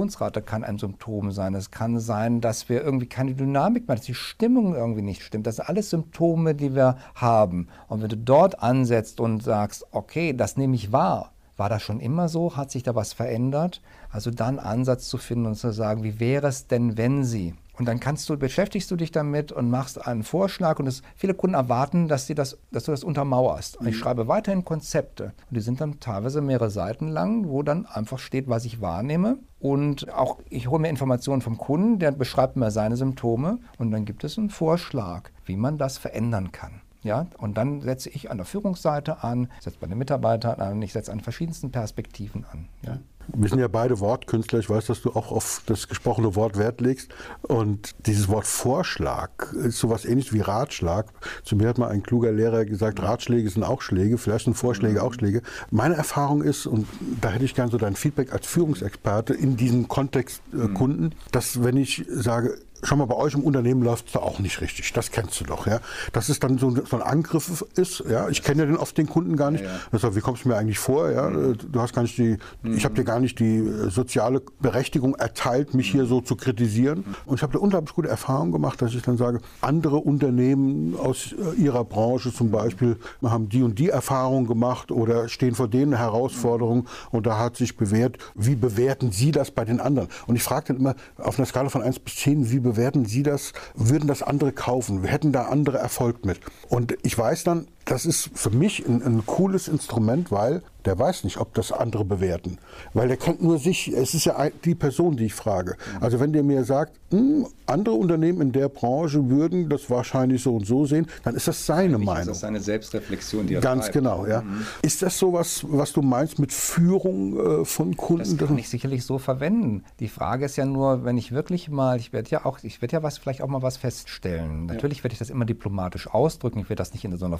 Fluktuationsrate 0.00 0.42
kann 0.42 0.64
ein 0.64 0.78
Symptom 0.78 1.30
sein. 1.30 1.54
Es 1.54 1.70
kann 1.70 1.98
sein, 2.00 2.40
dass 2.40 2.68
wir 2.68 2.82
irgendwie 2.82 3.06
keine 3.06 3.34
Dynamik 3.34 3.86
mehr, 3.86 3.96
dass 3.96 4.06
die 4.06 4.14
Stimmung 4.14 4.74
irgendwie 4.74 5.02
nicht 5.02 5.22
stimmt. 5.22 5.46
Das 5.46 5.56
sind 5.56 5.68
alles 5.68 5.90
Symptome, 5.90 6.54
die 6.54 6.74
wir 6.74 6.96
haben. 7.14 7.68
Und 7.88 8.02
wenn 8.02 8.08
du 8.08 8.16
dort 8.16 8.62
ansetzt 8.62 9.20
und 9.20 9.42
sagst, 9.42 9.86
okay, 9.92 10.32
das 10.32 10.56
nehme 10.56 10.74
ich 10.74 10.92
wahr, 10.92 11.32
war 11.56 11.68
das 11.68 11.82
schon 11.82 12.00
immer 12.00 12.28
so? 12.28 12.56
Hat 12.56 12.70
sich 12.70 12.82
da 12.82 12.94
was 12.94 13.12
verändert? 13.12 13.82
Also 14.10 14.30
dann 14.30 14.58
Ansatz 14.58 15.08
zu 15.08 15.18
finden 15.18 15.46
und 15.46 15.56
zu 15.56 15.72
sagen, 15.72 16.02
wie 16.02 16.18
wäre 16.18 16.46
es 16.46 16.66
denn, 16.66 16.96
wenn 16.96 17.24
Sie? 17.24 17.54
Und 17.78 17.86
dann 17.86 18.00
kannst 18.00 18.28
du, 18.28 18.36
beschäftigst 18.36 18.90
du 18.90 18.96
dich 18.96 19.10
damit 19.10 19.52
und 19.52 19.70
machst 19.70 20.06
einen 20.06 20.22
Vorschlag 20.22 20.78
und 20.78 20.86
es, 20.86 21.02
viele 21.16 21.34
Kunden 21.34 21.54
erwarten, 21.54 22.08
dass, 22.08 22.26
sie 22.26 22.34
das, 22.34 22.58
dass 22.70 22.84
du 22.84 22.90
das 22.90 23.04
untermauerst. 23.04 23.76
Und 23.76 23.86
ich 23.86 23.96
mhm. 23.96 24.00
schreibe 24.00 24.28
weiterhin 24.28 24.64
Konzepte 24.64 25.32
und 25.48 25.56
die 25.56 25.60
sind 25.60 25.80
dann 25.80 26.00
teilweise 26.00 26.40
mehrere 26.40 26.70
Seiten 26.70 27.08
lang, 27.08 27.48
wo 27.48 27.62
dann 27.62 27.86
einfach 27.86 28.18
steht, 28.18 28.48
was 28.48 28.64
ich 28.64 28.80
wahrnehme. 28.80 29.38
Und 29.58 30.12
auch 30.12 30.38
ich 30.48 30.68
hole 30.68 30.80
mir 30.80 30.88
Informationen 30.88 31.42
vom 31.42 31.58
Kunden, 31.58 31.98
der 31.98 32.12
beschreibt 32.12 32.56
mir 32.56 32.70
seine 32.70 32.96
Symptome 32.96 33.58
und 33.78 33.90
dann 33.90 34.04
gibt 34.04 34.24
es 34.24 34.38
einen 34.38 34.50
Vorschlag, 34.50 35.30
wie 35.44 35.56
man 35.56 35.78
das 35.78 35.98
verändern 35.98 36.52
kann. 36.52 36.80
Ja, 37.02 37.26
und 37.38 37.56
dann 37.56 37.80
setze 37.80 38.10
ich 38.10 38.30
an 38.30 38.36
der 38.36 38.44
Führungsseite 38.44 39.24
an, 39.24 39.48
setze 39.60 39.78
bei 39.80 39.86
den 39.86 39.96
Mitarbeitern 39.96 40.60
an, 40.60 40.82
ich 40.82 40.92
setze 40.92 41.12
an 41.12 41.20
verschiedensten 41.20 41.72
Perspektiven 41.72 42.44
an. 42.52 42.68
Ja. 42.82 42.98
Wir 43.36 43.48
sind 43.48 43.58
ja 43.58 43.68
beide 43.68 44.00
Wortkünstler. 44.00 44.58
Ich 44.58 44.70
weiß, 44.70 44.86
dass 44.86 45.02
du 45.02 45.10
auch 45.10 45.30
auf 45.30 45.62
das 45.66 45.88
gesprochene 45.88 46.34
Wort 46.34 46.58
Wert 46.58 46.80
legst. 46.80 47.10
Und 47.42 47.94
dieses 48.06 48.28
Wort 48.28 48.46
Vorschlag 48.46 49.52
ist 49.52 49.78
sowas 49.78 50.04
ähnliches 50.04 50.32
wie 50.32 50.40
Ratschlag. 50.40 51.06
Zu 51.44 51.56
mir 51.56 51.68
hat 51.68 51.78
mal 51.78 51.88
ein 51.88 52.02
kluger 52.02 52.32
Lehrer 52.32 52.64
gesagt, 52.64 53.02
Ratschläge 53.02 53.48
sind 53.48 53.64
auch 53.64 53.82
Schläge, 53.82 54.18
vielleicht 54.18 54.44
sind 54.44 54.54
Vorschläge 54.54 55.02
auch 55.02 55.14
Schläge. 55.14 55.42
Meine 55.70 55.94
Erfahrung 55.94 56.42
ist, 56.42 56.66
und 56.66 56.86
da 57.20 57.30
hätte 57.30 57.44
ich 57.44 57.54
gern 57.54 57.70
so 57.70 57.78
dein 57.78 57.96
Feedback 57.96 58.32
als 58.32 58.46
Führungsexperte 58.46 59.34
in 59.34 59.56
diesem 59.56 59.88
Kontext 59.88 60.42
äh, 60.52 60.68
Kunden, 60.68 61.10
dass 61.32 61.62
wenn 61.62 61.76
ich 61.76 62.04
sage, 62.08 62.58
Schau 62.82 62.96
mal, 62.96 63.06
bei 63.06 63.16
euch 63.16 63.34
im 63.34 63.42
Unternehmen 63.42 63.82
läuft 63.82 64.06
es 64.06 64.12
da 64.12 64.20
auch 64.20 64.38
nicht 64.38 64.60
richtig. 64.60 64.92
Das 64.92 65.10
kennst 65.10 65.40
du 65.40 65.44
doch, 65.44 65.66
ja. 65.66 65.80
Dass 66.12 66.28
es 66.28 66.40
dann 66.40 66.58
so, 66.58 66.70
so 66.70 66.96
ein 66.96 67.02
Angriff 67.02 67.64
ist, 67.76 68.04
ja. 68.08 68.28
Ich 68.28 68.42
kenne 68.42 68.62
ja 68.62 68.66
den 68.66 68.76
oft 68.76 68.96
den 68.96 69.08
Kunden 69.08 69.36
gar 69.36 69.50
nicht. 69.50 69.64
Ja, 69.64 69.70
ja. 69.70 69.80
Deshalb, 69.92 70.16
wie 70.16 70.20
kommst 70.20 70.44
du 70.44 70.48
mir 70.48 70.56
eigentlich 70.56 70.78
vor, 70.78 71.10
ja? 71.10 71.28
Mhm. 71.28 71.58
Du 71.70 71.80
hast 71.80 71.94
gar 71.94 72.02
nicht 72.02 72.16
die, 72.18 72.38
mhm. 72.62 72.76
ich 72.76 72.84
habe 72.84 72.94
dir 72.94 73.04
gar 73.04 73.20
nicht 73.20 73.38
die 73.38 73.58
äh, 73.58 73.90
soziale 73.90 74.42
Berechtigung 74.60 75.14
erteilt, 75.14 75.74
mich 75.74 75.92
mhm. 75.92 75.98
hier 75.98 76.06
so 76.06 76.20
zu 76.20 76.36
kritisieren. 76.36 77.00
Mhm. 77.00 77.14
Und 77.26 77.36
ich 77.36 77.42
habe 77.42 77.52
da 77.52 77.58
unglaublich 77.58 77.94
gute 77.94 78.08
Erfahrung 78.08 78.52
gemacht, 78.52 78.80
dass 78.82 78.94
ich 78.94 79.02
dann 79.02 79.16
sage, 79.16 79.40
andere 79.60 79.96
Unternehmen 79.96 80.96
aus 80.96 81.32
äh, 81.32 81.60
ihrer 81.60 81.84
Branche 81.84 82.32
zum 82.32 82.50
Beispiel 82.50 82.96
haben 83.22 83.48
die 83.48 83.62
und 83.62 83.78
die 83.78 83.88
Erfahrung 83.88 84.46
gemacht 84.46 84.90
oder 84.90 85.28
stehen 85.28 85.54
vor 85.54 85.68
denen 85.68 85.96
Herausforderungen 85.96 86.86
und 87.10 87.26
da 87.26 87.38
hat 87.38 87.56
sich 87.56 87.76
bewährt, 87.76 88.18
wie 88.34 88.56
bewerten 88.56 89.12
Sie 89.12 89.30
das 89.30 89.50
bei 89.50 89.64
den 89.64 89.80
anderen? 89.80 90.08
Und 90.26 90.36
ich 90.36 90.42
frage 90.42 90.68
dann 90.68 90.76
immer 90.78 90.94
auf 91.18 91.38
einer 91.38 91.46
Skala 91.46 91.68
von 91.68 91.82
1 91.82 92.00
bis 92.00 92.16
10, 92.16 92.50
wie 92.50 92.58
bewerten 92.70 93.04
Sie 93.04 93.22
das? 93.22 93.52
Würden 93.74 94.06
das 94.06 94.22
andere 94.22 94.52
kaufen? 94.52 95.02
Wir 95.02 95.10
hätten 95.10 95.32
da 95.32 95.46
andere 95.46 95.78
Erfolg 95.78 96.24
mit. 96.24 96.40
Und 96.68 96.96
ich 97.02 97.18
weiß 97.18 97.42
dann, 97.44 97.66
das 97.90 98.06
ist 98.06 98.30
für 98.34 98.50
mich 98.50 98.86
ein, 98.86 99.02
ein, 99.02 99.26
cooles 99.26 99.66
Instrument, 99.66 100.30
weil 100.30 100.62
der 100.84 100.96
weiß 100.98 101.24
nicht, 101.24 101.38
ob 101.38 101.54
das 101.54 101.72
andere 101.72 102.04
bewerten. 102.04 102.58
Weil 102.94 103.08
der 103.08 103.16
kennt 103.16 103.42
nur 103.42 103.58
sich. 103.58 103.88
Es 103.88 104.14
ist 104.14 104.24
ja 104.26 104.48
die 104.64 104.76
Person, 104.76 105.16
die 105.16 105.26
ich 105.26 105.34
frage. 105.34 105.76
Also 106.00 106.20
wenn 106.20 106.32
der 106.32 106.44
mir 106.44 106.64
sagt, 106.64 106.92
hm, 107.10 107.46
andere 107.66 107.96
Unternehmen 107.96 108.40
in 108.40 108.52
der 108.52 108.68
Branche 108.68 109.28
würden 109.28 109.68
das 109.68 109.90
wahrscheinlich 109.90 110.42
so 110.42 110.54
und 110.54 110.66
so 110.66 110.86
sehen, 110.86 111.06
dann 111.24 111.34
ist 111.34 111.48
das 111.48 111.66
seine 111.66 111.98
Meinung. 111.98 112.26
Das 112.26 112.36
ist 112.36 112.40
seine 112.40 112.60
Selbstreflexion, 112.60 113.48
die 113.48 113.54
er 113.54 113.60
Ganz 113.60 113.86
treibt. 113.86 113.94
genau, 113.94 114.26
ja. 114.26 114.42
Mhm. 114.42 114.64
Ist 114.82 115.02
das 115.02 115.18
so 115.18 115.32
was, 115.32 115.64
was 115.68 115.92
du 115.92 116.02
meinst 116.02 116.38
mit 116.38 116.52
Führung 116.52 117.62
äh, 117.62 117.64
von 117.64 117.96
Kunden? 117.96 118.38
Das 118.38 118.48
kann 118.48 118.58
ich 118.58 118.68
sicherlich 118.68 119.04
so 119.04 119.18
verwenden. 119.18 119.84
Die 119.98 120.08
Frage 120.08 120.44
ist 120.44 120.56
ja 120.56 120.64
nur, 120.64 121.04
wenn 121.04 121.18
ich 121.18 121.32
wirklich 121.32 121.68
mal, 121.68 121.98
ich 121.98 122.12
werde 122.12 122.30
ja 122.30 122.44
auch, 122.44 122.58
ich 122.62 122.80
werde 122.80 122.96
ja 122.96 123.02
was, 123.02 123.18
vielleicht 123.18 123.42
auch 123.42 123.48
mal 123.48 123.62
was 123.62 123.76
feststellen. 123.76 124.66
Natürlich 124.66 124.98
ja. 124.98 125.04
werde 125.04 125.12
ich 125.14 125.18
das 125.18 125.30
immer 125.30 125.44
diplomatisch 125.44 126.08
ausdrücken. 126.08 126.60
Ich 126.60 126.68
werde 126.68 126.80
das 126.80 126.92
nicht 126.92 127.04
in 127.04 127.16
so 127.16 127.26
einer 127.26 127.38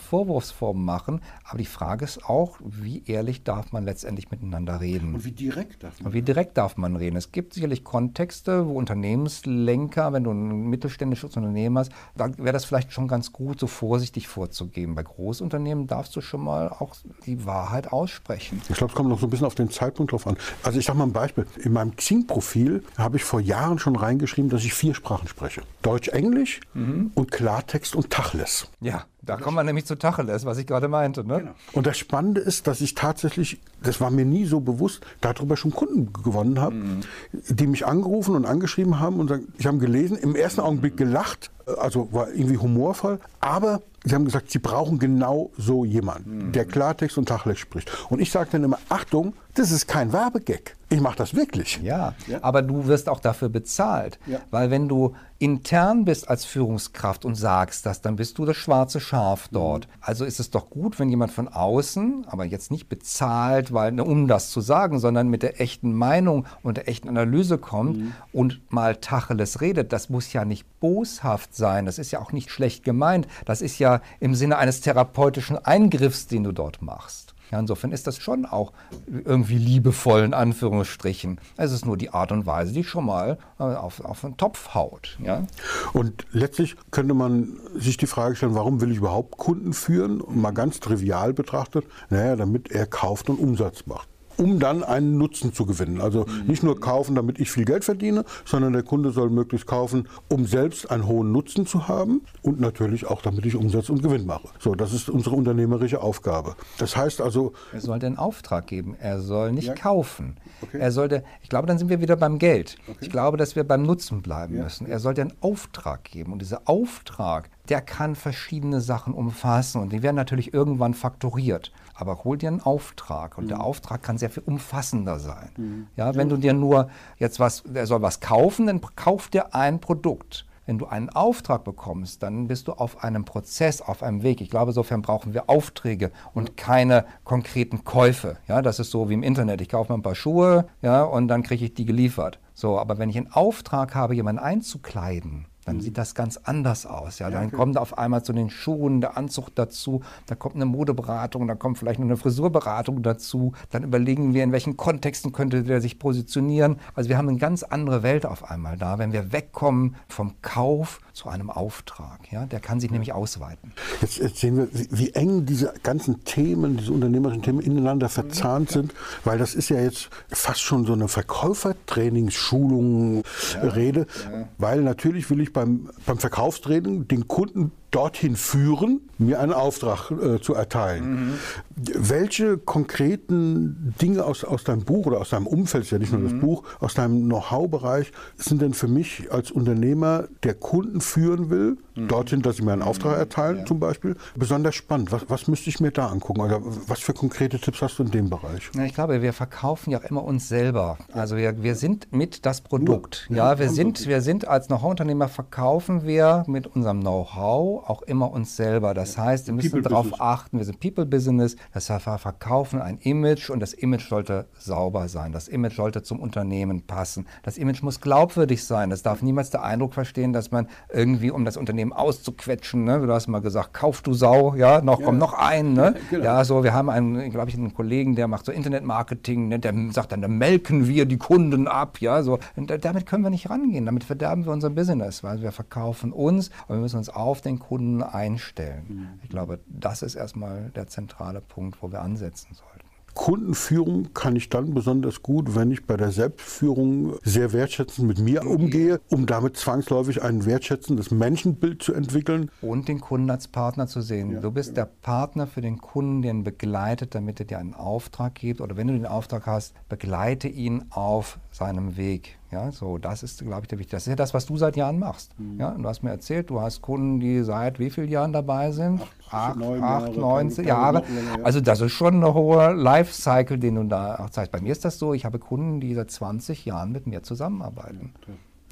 Vorwurfsform 0.49 0.85
machen. 0.85 1.21
Aber 1.45 1.59
die 1.59 1.67
Frage 1.67 2.05
ist 2.05 2.25
auch, 2.25 2.59
wie 2.61 3.05
ehrlich 3.07 3.45
darf 3.45 3.73
man 3.73 3.85
letztendlich 3.85 4.31
miteinander 4.31 4.81
reden? 4.81 5.15
Und 5.15 5.25
wie 5.25 5.33
direkt 5.33 5.83
darf 5.83 5.99
man? 5.99 6.07
Und 6.07 6.13
wie 6.15 6.23
direkt 6.23 6.57
darf 6.57 6.77
man 6.77 6.97
reden? 6.97 7.17
Es 7.17 7.33
gibt 7.33 7.55
sicherlich 7.55 7.85
Kontexte, 7.85 8.67
wo 8.67 8.73
Unternehmenslenker, 8.73 10.13
wenn 10.13 10.25
du 10.25 10.33
ein 10.33 10.69
mittelständisches 10.69 11.37
Unternehmen 11.37 11.79
hast, 11.79 11.93
da 12.17 12.37
wäre 12.39 12.53
das 12.53 12.65
vielleicht 12.65 12.93
schon 12.93 13.09
ganz 13.09 13.33
gut, 13.33 13.61
so 13.61 13.67
vorsichtig 13.67 14.29
vorzugehen. 14.29 14.95
Bei 14.95 15.03
Großunternehmen 15.03 15.87
darfst 15.87 16.15
du 16.17 16.21
schon 16.21 16.43
mal 16.43 16.69
auch 16.69 16.97
die 17.27 17.45
Wahrheit 17.45 17.93
aussprechen. 17.93 18.61
Ich 18.69 18.77
glaube, 18.77 18.93
es 18.93 18.97
kommt 18.97 19.09
noch 19.09 19.21
so 19.21 19.27
ein 19.27 19.31
bisschen 19.31 19.47
auf 19.47 19.55
den 19.55 19.71
Zeitpunkt 19.71 20.13
drauf 20.13 20.27
an. 20.27 20.37
Also 20.63 20.79
ich 20.79 20.87
sage 20.87 20.99
mal 20.99 21.05
ein 21.05 21.13
Beispiel. 21.13 21.47
In 21.63 21.73
meinem 21.73 21.97
Xing-Profil 21.97 22.83
habe 22.97 23.17
ich 23.17 23.25
vor 23.25 23.41
Jahren 23.41 23.79
schon 23.79 23.97
reingeschrieben, 23.97 24.51
dass 24.51 24.65
ich 24.65 24.75
vier 24.75 24.95
Sprachen 24.95 25.29
spreche. 25.29 25.63
Deutsch, 25.83 26.09
Englisch 26.09 26.61
mhm. 26.75 27.11
und 27.15 27.31
Klartext 27.31 27.95
und 27.95 28.11
Tacheles. 28.11 28.69
Ja. 28.81 29.05
Da 29.23 29.37
kommen 29.37 29.57
wir 29.57 29.65
nämlich 29.65 29.87
zu 29.87 29.97
Tacheles, 29.97 30.45
was 30.45 30.59
ich 30.59 30.67
gerade 30.67 30.89
meinte. 30.89 31.25
Ne? 31.25 31.41
Genau. 31.41 31.55
Und 31.73 31.87
das 31.87 31.99
Spannende 31.99 32.41
ist, 32.41 32.67
dass 32.67 32.81
ich 32.81 32.95
tatsächlich, 32.95 33.61
das 33.83 34.01
war 34.01 34.11
mir 34.11 34.25
nie 34.25 34.45
so 34.45 34.61
bewusst, 34.61 35.01
darüber 35.21 35.57
schon 35.57 35.73
Kunden 35.73 36.13
gewonnen 36.13 36.61
habe, 36.61 36.75
mhm. 36.75 37.01
die 37.49 37.67
mich 37.67 37.87
angerufen 37.87 38.35
und 38.35 38.47
angeschrieben 38.47 39.01
haben 39.01 39.21
und 39.21 39.29
sagen, 39.29 39.53
ich 39.59 39.67
habe 39.67 39.79
gelesen, 39.79 40.17
im 40.17 40.37
ersten 40.37 40.61
Augenblick 40.61 40.97
gelacht, 40.97 41.51
also 41.79 42.09
war 42.13 42.31
irgendwie 42.31 42.59
humorvoll, 42.59 43.21
aber 43.41 43.83
sie 44.05 44.15
haben 44.15 44.25
gesagt, 44.25 44.51
sie 44.51 44.59
brauchen 44.59 44.99
genau 44.99 45.51
so 45.57 45.85
jemanden, 45.85 46.49
mhm. 46.49 46.53
der 46.53 46.65
Klartext 46.65 47.19
und 47.19 47.29
Tacheles 47.29 47.59
spricht. 47.59 47.91
Und 48.09 48.21
ich 48.21 48.31
sage 48.31 48.51
dann 48.53 48.65
immer, 48.65 48.79
Achtung, 48.89 49.35
das 49.55 49.71
ist 49.71 49.87
kein 49.87 50.13
Werbegag. 50.13 50.77
Ich 50.89 51.01
mache 51.01 51.17
das 51.17 51.35
wirklich. 51.35 51.81
Ja, 51.83 52.15
ja, 52.27 52.39
aber 52.43 52.63
du 52.63 52.87
wirst 52.87 53.09
auch 53.09 53.21
dafür 53.21 53.49
bezahlt. 53.49 54.19
Ja. 54.27 54.41
Weil 54.51 54.71
wenn 54.71 54.89
du 54.89 55.15
intern 55.39 56.05
bist 56.05 56.29
als 56.29 56.45
Führungskraft 56.45 57.25
und 57.25 57.35
sagst 57.35 57.87
das, 57.87 58.01
dann 58.01 58.17
bist 58.17 58.39
du 58.39 58.45
das 58.45 58.57
schwarze 58.57 59.01
Schaf 59.01 59.49
dort. 59.53 59.87
Mhm. 59.87 59.93
Also 60.01 60.25
ist 60.25 60.41
es 60.41 60.51
doch 60.51 60.71
gut, 60.71 60.99
wenn 60.99 61.09
jemand 61.09 61.33
von 61.33 61.49
außen, 61.49 62.27
aber 62.29 62.45
jetzt 62.45 62.71
nicht 62.71 62.89
bezahlt, 62.89 63.70
weil, 63.73 63.99
um 64.01 64.29
das 64.29 64.51
zu 64.51 64.61
sagen, 64.61 64.99
sondern 64.99 65.29
mit 65.29 65.43
der 65.43 65.61
echten 65.61 65.93
Meinung 65.93 66.47
und 66.63 66.77
der 66.77 66.89
echten 66.89 67.09
Analyse 67.09 67.59
kommt 67.59 67.99
mhm. 67.99 68.13
und 68.33 68.61
mal 68.73 68.97
Tacheles 68.97 69.61
redet. 69.61 69.93
Das 69.93 70.11
muss 70.11 70.33
ja 70.33 70.45
nicht 70.45 70.81
boshaft 70.81 71.55
sein. 71.55 71.87
Das 71.87 71.99
ist 71.99 72.11
ja 72.11 72.21
auch 72.21 72.33
nicht 72.33 72.51
schlecht 72.51 72.85
gemeint. 72.85 73.27
Das 73.45 73.63
ist 73.63 73.79
ja 73.79 74.01
im 74.21 74.35
Sinne 74.35 74.59
eines 74.59 74.81
therapeutischen 74.81 75.57
Eingriffs, 75.59 76.27
den 76.27 76.45
du 76.45 76.53
dort 76.53 76.83
machst. 76.83 77.30
Ja, 77.51 77.59
insofern 77.59 77.93
ist 77.93 78.07
das 78.07 78.19
schon 78.19 78.47
auch 78.47 78.73
irgendwie 79.09 79.59
liebevoll 79.59 80.23
in 80.23 80.35
Anführungsstrichen. 80.35 81.41
Es 81.57 81.73
ist 81.73 81.85
nur 81.85 81.97
die 81.97 82.11
Art 82.11 82.33
und 82.33 82.47
Weise, 82.47 82.73
die 82.73 82.85
schon 82.85 83.07
mal 83.07 83.39
äh, 83.59 83.65
auf, 83.65 84.05
auf 84.05 84.21
den 84.21 84.37
Topf 84.37 84.75
haut. 84.75 85.19
Ja? 85.23 85.47
Und 85.93 86.27
letztlich 86.33 86.77
könnte 86.91 87.15
man 87.15 87.59
sich 87.75 87.97
die 87.97 88.07
Frage 88.07 88.37
stellen, 88.37 88.55
warum 88.55 88.81
will 88.81 88.91
ich 88.91 88.99
überhaupt 88.99 89.37
Kunden 89.37 89.73
führen? 89.73 90.23
Mal 90.29 90.53
ganz 90.53 90.81
trivial 90.81 91.33
betrachtet, 91.33 91.85
naja, 92.09 92.37
damit 92.37 92.71
er 92.71 92.87
kauft 92.87 93.29
und 93.31 93.39
Umsatz 93.39 93.87
macht 93.87 94.09
um 94.37 94.59
dann 94.59 94.83
einen 94.83 95.19
Nutzen 95.19 95.53
zu 95.53 95.67
gewinnen. 95.67 96.01
Also 96.01 96.27
nicht 96.47 96.63
nur 96.63 96.81
kaufen, 96.81 97.15
damit 97.15 97.39
ich 97.39 97.51
viel 97.51 97.65
Geld 97.65 97.85
verdiene, 97.85 98.25
sondern 98.45 98.73
der 98.73 98.83
Kunde 98.83 99.11
soll 99.11 99.31
möglichst 99.31 99.67
kaufen, 99.67 100.09
um 100.29 100.47
selbst 100.47 100.91
einen 100.91 101.07
hohen 101.07 101.33
Nutzen 101.33 101.67
zu 101.67 101.89
haben 101.89 102.23
und 102.43 102.61
natürlich 102.61 103.07
auch, 103.07 103.23
damit 103.23 103.47
ich 103.47 103.57
Umsatz 103.57 103.91
und 103.91 104.03
Gewinn 104.03 104.27
mache. 104.27 104.49
So, 104.59 104.75
das 104.75 104.93
ist 104.93 105.09
unsere 105.09 105.37
unternehmerische 105.37 106.01
Aufgabe. 106.01 106.57
Das 106.79 106.97
heißt 106.97 107.21
also. 107.21 107.53
Er 107.73 107.81
soll 107.81 107.99
den 107.99 108.17
Auftrag 108.19 108.67
geben. 108.67 108.97
Er 109.01 109.21
soll 109.21 109.53
nicht 109.53 109.69
ja. 109.69 109.75
kaufen. 109.75 110.37
Okay. 110.63 110.79
Er 110.79 110.93
sollte, 110.93 111.25
ich 111.43 111.49
glaube, 111.49 111.67
dann 111.67 111.79
sind 111.79 111.89
wir 111.89 112.01
wieder 112.01 112.17
beim 112.17 112.39
Geld. 112.39 112.77
Okay. 112.89 112.99
Ich 113.01 113.11
glaube, 113.11 113.37
dass 113.37 113.57
wir 113.57 113.65
beim 113.65 113.83
Nutzen 113.83 114.23
bleiben 114.23 114.57
ja. 114.57 114.65
müssen. 114.65 114.87
Er 114.87 114.99
soll 114.99 115.15
den 115.15 115.33
Auftrag 115.41 116.05
geben. 116.05 116.33
Und 116.33 116.41
dieser 116.41 116.63
Auftrag, 116.65 117.51
der 117.69 117.81
kann 117.81 118.15
verschiedene 118.15 118.81
Sachen 118.81 119.15
umfassen 119.15 119.81
und 119.81 119.93
die 119.93 120.03
werden 120.03 120.17
natürlich 120.17 120.53
irgendwann 120.53 120.95
faktoriert. 120.95 121.73
Aber 122.01 122.25
hol 122.25 122.39
dir 122.39 122.49
einen 122.49 122.63
Auftrag 122.63 123.37
und 123.37 123.45
mhm. 123.45 123.49
der 123.49 123.61
Auftrag 123.61 124.03
kann 124.03 124.19
sehr 124.19 124.31
viel 124.31 124.43
umfassender 124.45 125.19
sein. 125.19 125.51
Mhm. 125.57 125.87
Ja, 125.97 126.15
wenn 126.15 126.29
du 126.29 126.37
dir 126.37 126.55
nur 126.55 126.89
jetzt 127.19 127.39
was, 127.39 127.63
er 127.73 127.87
soll 127.87 128.03
was 128.03 128.21
kaufen, 128.21 128.67
dann 128.67 128.81
kauf 128.97 129.29
dir 129.29 129.55
ein 129.55 129.81
Produkt. 129.81 130.47
Wenn 130.67 130.79
du 130.79 130.87
einen 130.87 131.11
Auftrag 131.11 131.65
bekommst, 131.65 132.23
dann 132.23 132.47
bist 132.47 132.69
du 132.69 132.73
auf 132.73 133.03
einem 133.03 133.25
Prozess, 133.25 133.83
auf 133.83 134.03
einem 134.03 134.23
Weg. 134.23 134.41
Ich 134.41 134.51
glaube, 134.51 134.71
insofern 134.71 135.03
brauchen 135.03 135.35
wir 135.35 135.51
Aufträge 135.51 136.13
und 136.33 136.57
keine 136.57 137.07
konkreten 137.25 137.83
Käufe. 137.83 138.37
Ja, 138.47 138.63
das 138.63 138.79
ist 138.79 138.91
so 138.91 139.11
wie 139.11 139.15
im 139.15 139.23
Internet. 139.23 139.61
Ich 139.61 139.69
kaufe 139.69 139.93
mir 139.93 139.99
ein 139.99 140.03
paar 140.03 140.15
Schuhe, 140.15 140.67
ja, 140.81 141.03
und 141.03 141.29
dann 141.29 141.43
kriege 141.43 141.65
ich 141.65 141.75
die 141.75 141.87
geliefert. 141.87 142.39
So, 142.55 142.79
aber 142.79 142.99
wenn 142.99 143.11
ich 143.11 143.17
einen 143.17 143.33
Auftrag 143.33 143.95
habe, 143.95 144.15
jemanden 144.15 144.41
einzukleiden, 144.41 145.47
dann 145.65 145.77
mhm. 145.77 145.81
sieht 145.81 145.99
das 145.99 146.15
ganz 146.15 146.39
anders 146.39 146.87
aus. 146.87 147.19
Ja, 147.19 147.31
dann 147.31 147.47
okay. 147.47 147.57
kommt 147.57 147.77
auf 147.77 147.99
einmal 147.99 148.23
zu 148.23 148.33
den 148.33 148.51
Schuhen 148.51 149.01
der 149.01 149.17
Anzug 149.17 149.55
dazu, 149.55 150.03
da 150.27 150.35
kommt 150.35 150.55
eine 150.55 150.67
Modeberatung, 150.67 151.47
da 151.47 151.55
kommt 151.55 151.79
vielleicht 151.79 152.01
noch 152.01 152.07
eine 152.07 152.17
Frisurberatung 152.17 153.03
dazu. 153.03 153.53
Dann 153.71 153.83
überlegen 153.83 154.35
wir, 154.35 154.45
in 154.45 154.53
welchen 154.53 154.77
Kontexten 154.77 155.33
könnte 155.33 155.63
der 155.63 155.81
sich 155.81 155.99
positionieren. 155.99 156.77
Also 156.95 157.09
wir 157.09 157.19
haben 157.19 157.29
eine 157.29 157.39
ganz 157.39 157.63
andere 157.63 158.03
Welt 158.03 158.27
auf 158.27 158.51
einmal 158.51 158.77
da, 158.77 158.99
wenn 158.99 159.13
wir 159.13 159.33
wegkommen 159.33 159.97
vom 160.09 160.35
Kauf 160.43 161.01
zu 161.13 161.29
einem 161.29 161.51
Auftrag. 161.51 162.33
Ja, 162.33 162.47
der 162.47 162.61
kann 162.61 162.81
sich 162.81 162.91
nämlich 162.91 163.13
ausweiten. 163.13 163.73
Jetzt, 164.01 164.17
jetzt 164.19 164.39
sehen 164.39 164.57
wir, 164.57 164.69
wie, 164.73 164.89
wie, 164.91 165.11
eng 165.11 165.45
diese 165.45 165.75
ganzen 165.83 166.25
Themen, 166.25 166.79
diese 166.79 166.93
unternehmerischen 166.93 167.43
Themen 167.43 167.61
ineinander 167.61 168.09
verzahnt 168.09 168.71
sind, 168.71 168.95
weil 169.25 169.37
das 169.37 169.55
ist 169.55 169.69
ja 169.69 169.79
jetzt 169.81 170.09
fast 170.29 170.63
schon 170.63 170.87
so 170.87 170.95
eine 170.95 171.09
Verkäufertrainingsschulung 171.09 173.23
ja, 173.55 173.61
Rede, 173.69 174.07
ja. 174.33 174.49
weil 174.57 174.81
natürlich 174.83 175.29
will 175.31 175.41
ich 175.41 175.50
beim, 175.53 175.91
beim 176.07 176.19
Verkaufstraining 176.19 177.09
den 177.09 177.29
Kunden 177.29 177.73
dorthin 177.91 178.37
führen, 178.37 179.01
mir 179.19 179.41
einen 179.41 179.53
Auftrag 179.53 180.11
äh, 180.11 180.41
zu 180.41 180.55
erteilen. 180.55 181.11
Mhm. 181.11 181.35
Welche 181.77 182.59
konkreten 182.59 183.95
Dinge 184.01 184.25
aus, 184.25 184.45
aus 184.45 184.65
deinem 184.65 184.85
Buch 184.85 185.07
oder 185.07 185.21
aus 185.21 185.31
deinem 185.31 185.47
Umfeld, 185.47 185.85
ist 185.85 185.91
ja 185.91 185.99
nicht 185.99 186.13
nur 186.13 186.23
das 186.23 186.33
mhm. 186.33 186.41
Buch, 186.41 186.63
aus 186.79 186.95
deinem 186.95 187.25
Know-how-Bereich, 187.25 188.13
sind 188.37 188.63
denn 188.63 188.75
für 188.75 188.89
mich 188.89 189.33
als 189.33 189.51
Unternehmer, 189.51 190.29
der 190.43 190.55
Kunden 190.55 191.01
führen 191.01 191.51
will, 191.51 191.79
mhm. 191.97 192.09
dorthin, 192.09 192.43
dass 192.43 192.57
sie 192.57 192.63
mir 192.63 192.73
einen 192.73 192.83
Auftrag 192.83 193.15
mhm. 193.15 193.19
erteilen 193.19 193.59
ja. 193.59 193.65
zum 193.67 193.81
Beispiel, 193.81 194.17
besonders 194.37 194.75
spannend? 194.75 195.13
Was, 195.13 195.29
was 195.29 195.49
müsste 195.49 195.69
ich 195.71 195.81
mir 195.81 195.91
da 195.91 196.09
angucken? 196.09 196.41
Oder 196.41 196.61
was 196.87 197.01
für 197.01 197.13
konkrete 197.13 197.59
Tipps 197.59 197.83
hast 197.83 197.99
du 197.99 198.05
in 198.05 198.11
dem 198.11 198.31
Bereich? 198.31 198.71
Ja, 198.75 198.85
ich 198.85 198.95
glaube, 198.95 199.21
wir 199.21 199.33
verkaufen 199.33 199.91
ja 199.91 199.99
immer 199.99 200.25
uns 200.25 200.49
selber. 200.49 200.99
Also 201.13 201.37
wir, 201.37 201.63
wir 201.63 201.75
sind 201.75 202.13
mit 202.13 202.47
das 202.47 202.61
Produkt. 202.61 203.27
Ja, 203.31 203.59
wir 203.59 203.69
sind, 203.71 204.07
wir 204.07 204.21
sind 204.21 204.47
als 204.47 204.69
Know-how-Unternehmer, 204.69 205.29
verkaufen 205.29 206.07
wir 206.07 206.45
mit 206.47 206.67
unserem 206.67 207.01
Know-how 207.01 207.80
auch 207.89 208.03
immer 208.03 208.31
uns 208.31 208.57
selber. 208.57 208.95
Das 208.95 209.17
heißt, 209.17 209.47
wir 209.47 209.55
müssen 209.55 209.83
darauf 209.83 210.21
achten, 210.21 210.59
wir 210.59 210.65
sind 210.65 210.81
People-Business, 210.81 211.57
das 211.73 211.89
heißt, 211.89 212.07
wir 212.07 212.19
verkaufen 212.19 212.81
ein 212.81 212.99
Image 212.99 213.51
und 213.51 213.61
das 213.61 213.73
Image 213.73 214.09
sollte 214.09 214.47
sauber 214.59 215.09
sein. 215.09 215.33
Das 215.33 215.49
Image 215.49 215.77
sollte 215.77 216.03
zum 216.03 216.21
Unternehmen 216.21 216.83
passen. 216.83 217.27
Das 217.43 217.59
Image 217.59 217.83
muss 217.83 218.01
glaubwürdig 218.01 218.65
sein. 218.65 218.91
Das 218.91 219.03
darf 219.03 219.23
niemals 219.23 219.51
der 219.51 219.63
Eindruck 219.63 219.95
verstehen, 219.95 220.33
dass 220.33 220.51
man 220.51 220.69
irgendwie, 220.93 221.31
um 221.31 221.45
das 221.45 221.57
Unternehmen 221.57 221.93
auszuquetschen, 221.93 222.85
ne, 222.85 223.01
du 223.01 223.13
hast 223.13 223.29
mal 223.29 223.41
gesagt, 223.41 223.75
kauf 223.75 224.03
du 224.03 224.13
Sau, 224.13 224.55
ja, 224.55 224.81
noch, 224.81 225.01
ja. 225.01 225.07
komm 225.07 225.19
noch 225.19 225.35
ein. 225.35 225.73
Ne? 225.73 225.95
Ja, 225.95 226.01
genau. 226.11 226.25
ja, 226.25 226.45
so, 226.45 226.65
wir 226.65 226.75
haben 226.75 226.91
einen, 226.91 227.31
glaube 227.31 227.51
ich, 227.51 227.57
einen 227.57 227.75
Kollegen, 227.75 228.15
der 228.15 228.29
macht 228.29 228.45
so 228.45 228.53
Internetmarketing, 228.53 229.49
ne, 229.49 229.59
der 229.59 229.75
sagt 229.91 230.13
dann, 230.13 230.23
da 230.23 230.29
melken 230.29 230.87
wir 230.87 231.07
die 231.07 231.19
Kunden 231.19 231.69
ab, 231.69 232.01
ja, 232.01 232.23
so. 232.23 232.39
Und 232.57 232.73
damit 232.85 233.07
können 233.07 233.23
wir 233.23 233.31
nicht 233.31 233.51
rangehen. 233.51 233.87
Damit 233.87 234.05
verderben 234.05 234.45
wir 234.45 234.53
unser 234.53 234.71
Business, 234.71 235.23
weil 235.23 235.43
wir 235.43 235.53
verkaufen 235.53 236.13
uns 236.13 236.51
und 236.69 236.77
wir 236.77 236.81
müssen 236.81 236.99
uns 236.99 237.09
auf 237.09 237.41
den 237.41 237.59
Kunden 237.59 237.70
einstellen. 238.03 238.85
Mhm. 238.89 239.09
Ich 239.23 239.31
glaube, 239.31 239.61
das 239.69 240.03
ist 240.03 240.15
erstmal 240.15 240.71
der 240.75 240.87
zentrale 240.87 241.41
Punkt, 241.41 241.83
wo 241.83 241.93
wir 241.93 242.03
ansetzen 242.03 242.55
sollten. 242.55 242.91
Kundenführung 243.15 244.15
kann 244.15 244.37
ich 244.37 244.49
dann 244.49 244.73
besonders 244.73 245.23
gut, 245.23 245.55
wenn 245.55 245.71
ich 245.71 245.87
bei 245.87 245.97
der 245.97 246.11
Selbstführung 246.11 247.17
sehr 247.23 247.53
wertschätzend 247.53 248.07
mit 248.07 248.19
mir 248.19 248.47
umgehe, 248.47 249.01
um 249.11 249.27
damit 249.27 249.57
zwangsläufig 249.57 250.23
ein 250.23 250.47
wertschätzendes 250.47 251.11
Menschenbild 251.11 251.83
zu 251.83 251.93
entwickeln. 251.93 252.51
Und 252.63 252.89
den 252.89 253.01
Kunden 253.01 253.31
als 253.31 253.49
Partner 253.49 253.87
zu 253.87 254.01
sehen. 254.01 254.33
Ja, 254.33 254.41
du 254.41 254.51
bist 254.51 254.71
ja. 254.71 254.75
der 254.77 254.91
Partner 255.03 255.47
für 255.47 255.61
den 255.61 255.79
Kunden, 255.79 256.23
der 256.23 256.31
ihn 256.33 256.45
begleitet, 256.45 257.15
damit 257.15 257.41
er 257.41 257.47
dir 257.47 257.59
einen 257.59 257.75
Auftrag 257.75 258.37
gibt. 258.37 258.61
Oder 258.61 258.77
wenn 258.77 258.87
du 258.87 258.95
den 258.95 259.07
Auftrag 259.07 259.47
hast, 259.47 259.75
begleite 259.89 260.49
ihn 260.49 260.85
auf 260.91 261.39
seinem 261.51 261.97
Weg. 261.97 262.39
Ja, 262.51 262.73
so, 262.73 262.99
das 262.99 263.23
ist, 263.23 263.41
glaube 263.41 263.63
ich, 263.63 263.69
der 263.69 263.79
wichtige. 263.79 263.97
Das 263.97 264.05
ist 264.05 264.11
ja 264.11 264.17
das, 264.17 264.35
was 264.35 264.47
du 264.47 264.57
seit 264.57 264.77
Jahren 264.77 264.99
machst. 264.99 265.39
Mhm. 265.39 265.61
Ja, 265.61 265.71
du 265.71 265.85
hast 265.89 266.03
mir 266.03 266.11
erzählt, 266.11 266.51
du 266.51 266.61
hast 266.61 266.83
Kunden, 266.83 267.21
die 267.21 267.43
seit 267.43 267.79
wie 267.79 267.91
vielen 267.91 268.09
Jahren 268.09 268.33
dabei 268.33 268.73
sind? 268.73 269.01
Acht, 269.31 269.57
acht, 269.63 269.83
acht 269.83 270.17
neunzehn 270.17 270.67
Jahre. 270.67 271.01
Länger, 271.01 271.39
ja. 271.39 271.45
Also 271.45 271.61
das 271.61 271.81
ist 271.81 271.93
schon 271.93 272.23
ein 272.23 272.35
hoher 272.35 272.75
Lifecycle, 272.75 273.59
den 273.59 273.77
du 273.77 273.85
da 273.85 274.17
auch 274.17 274.31
zeigst. 274.31 274.51
Bei 274.53 274.61
mir 274.61 274.73
ist 274.73 274.85
das 274.85 274.99
so, 274.99 275.15
ich 275.15 275.25
habe 275.25 275.39
Kunden, 275.39 275.81
die 275.81 275.95
seit 275.95 276.11
20 276.11 276.65
Jahren 276.65 276.91
mit 276.91 277.07
mir 277.07 277.23
zusammenarbeiten. 277.23 278.13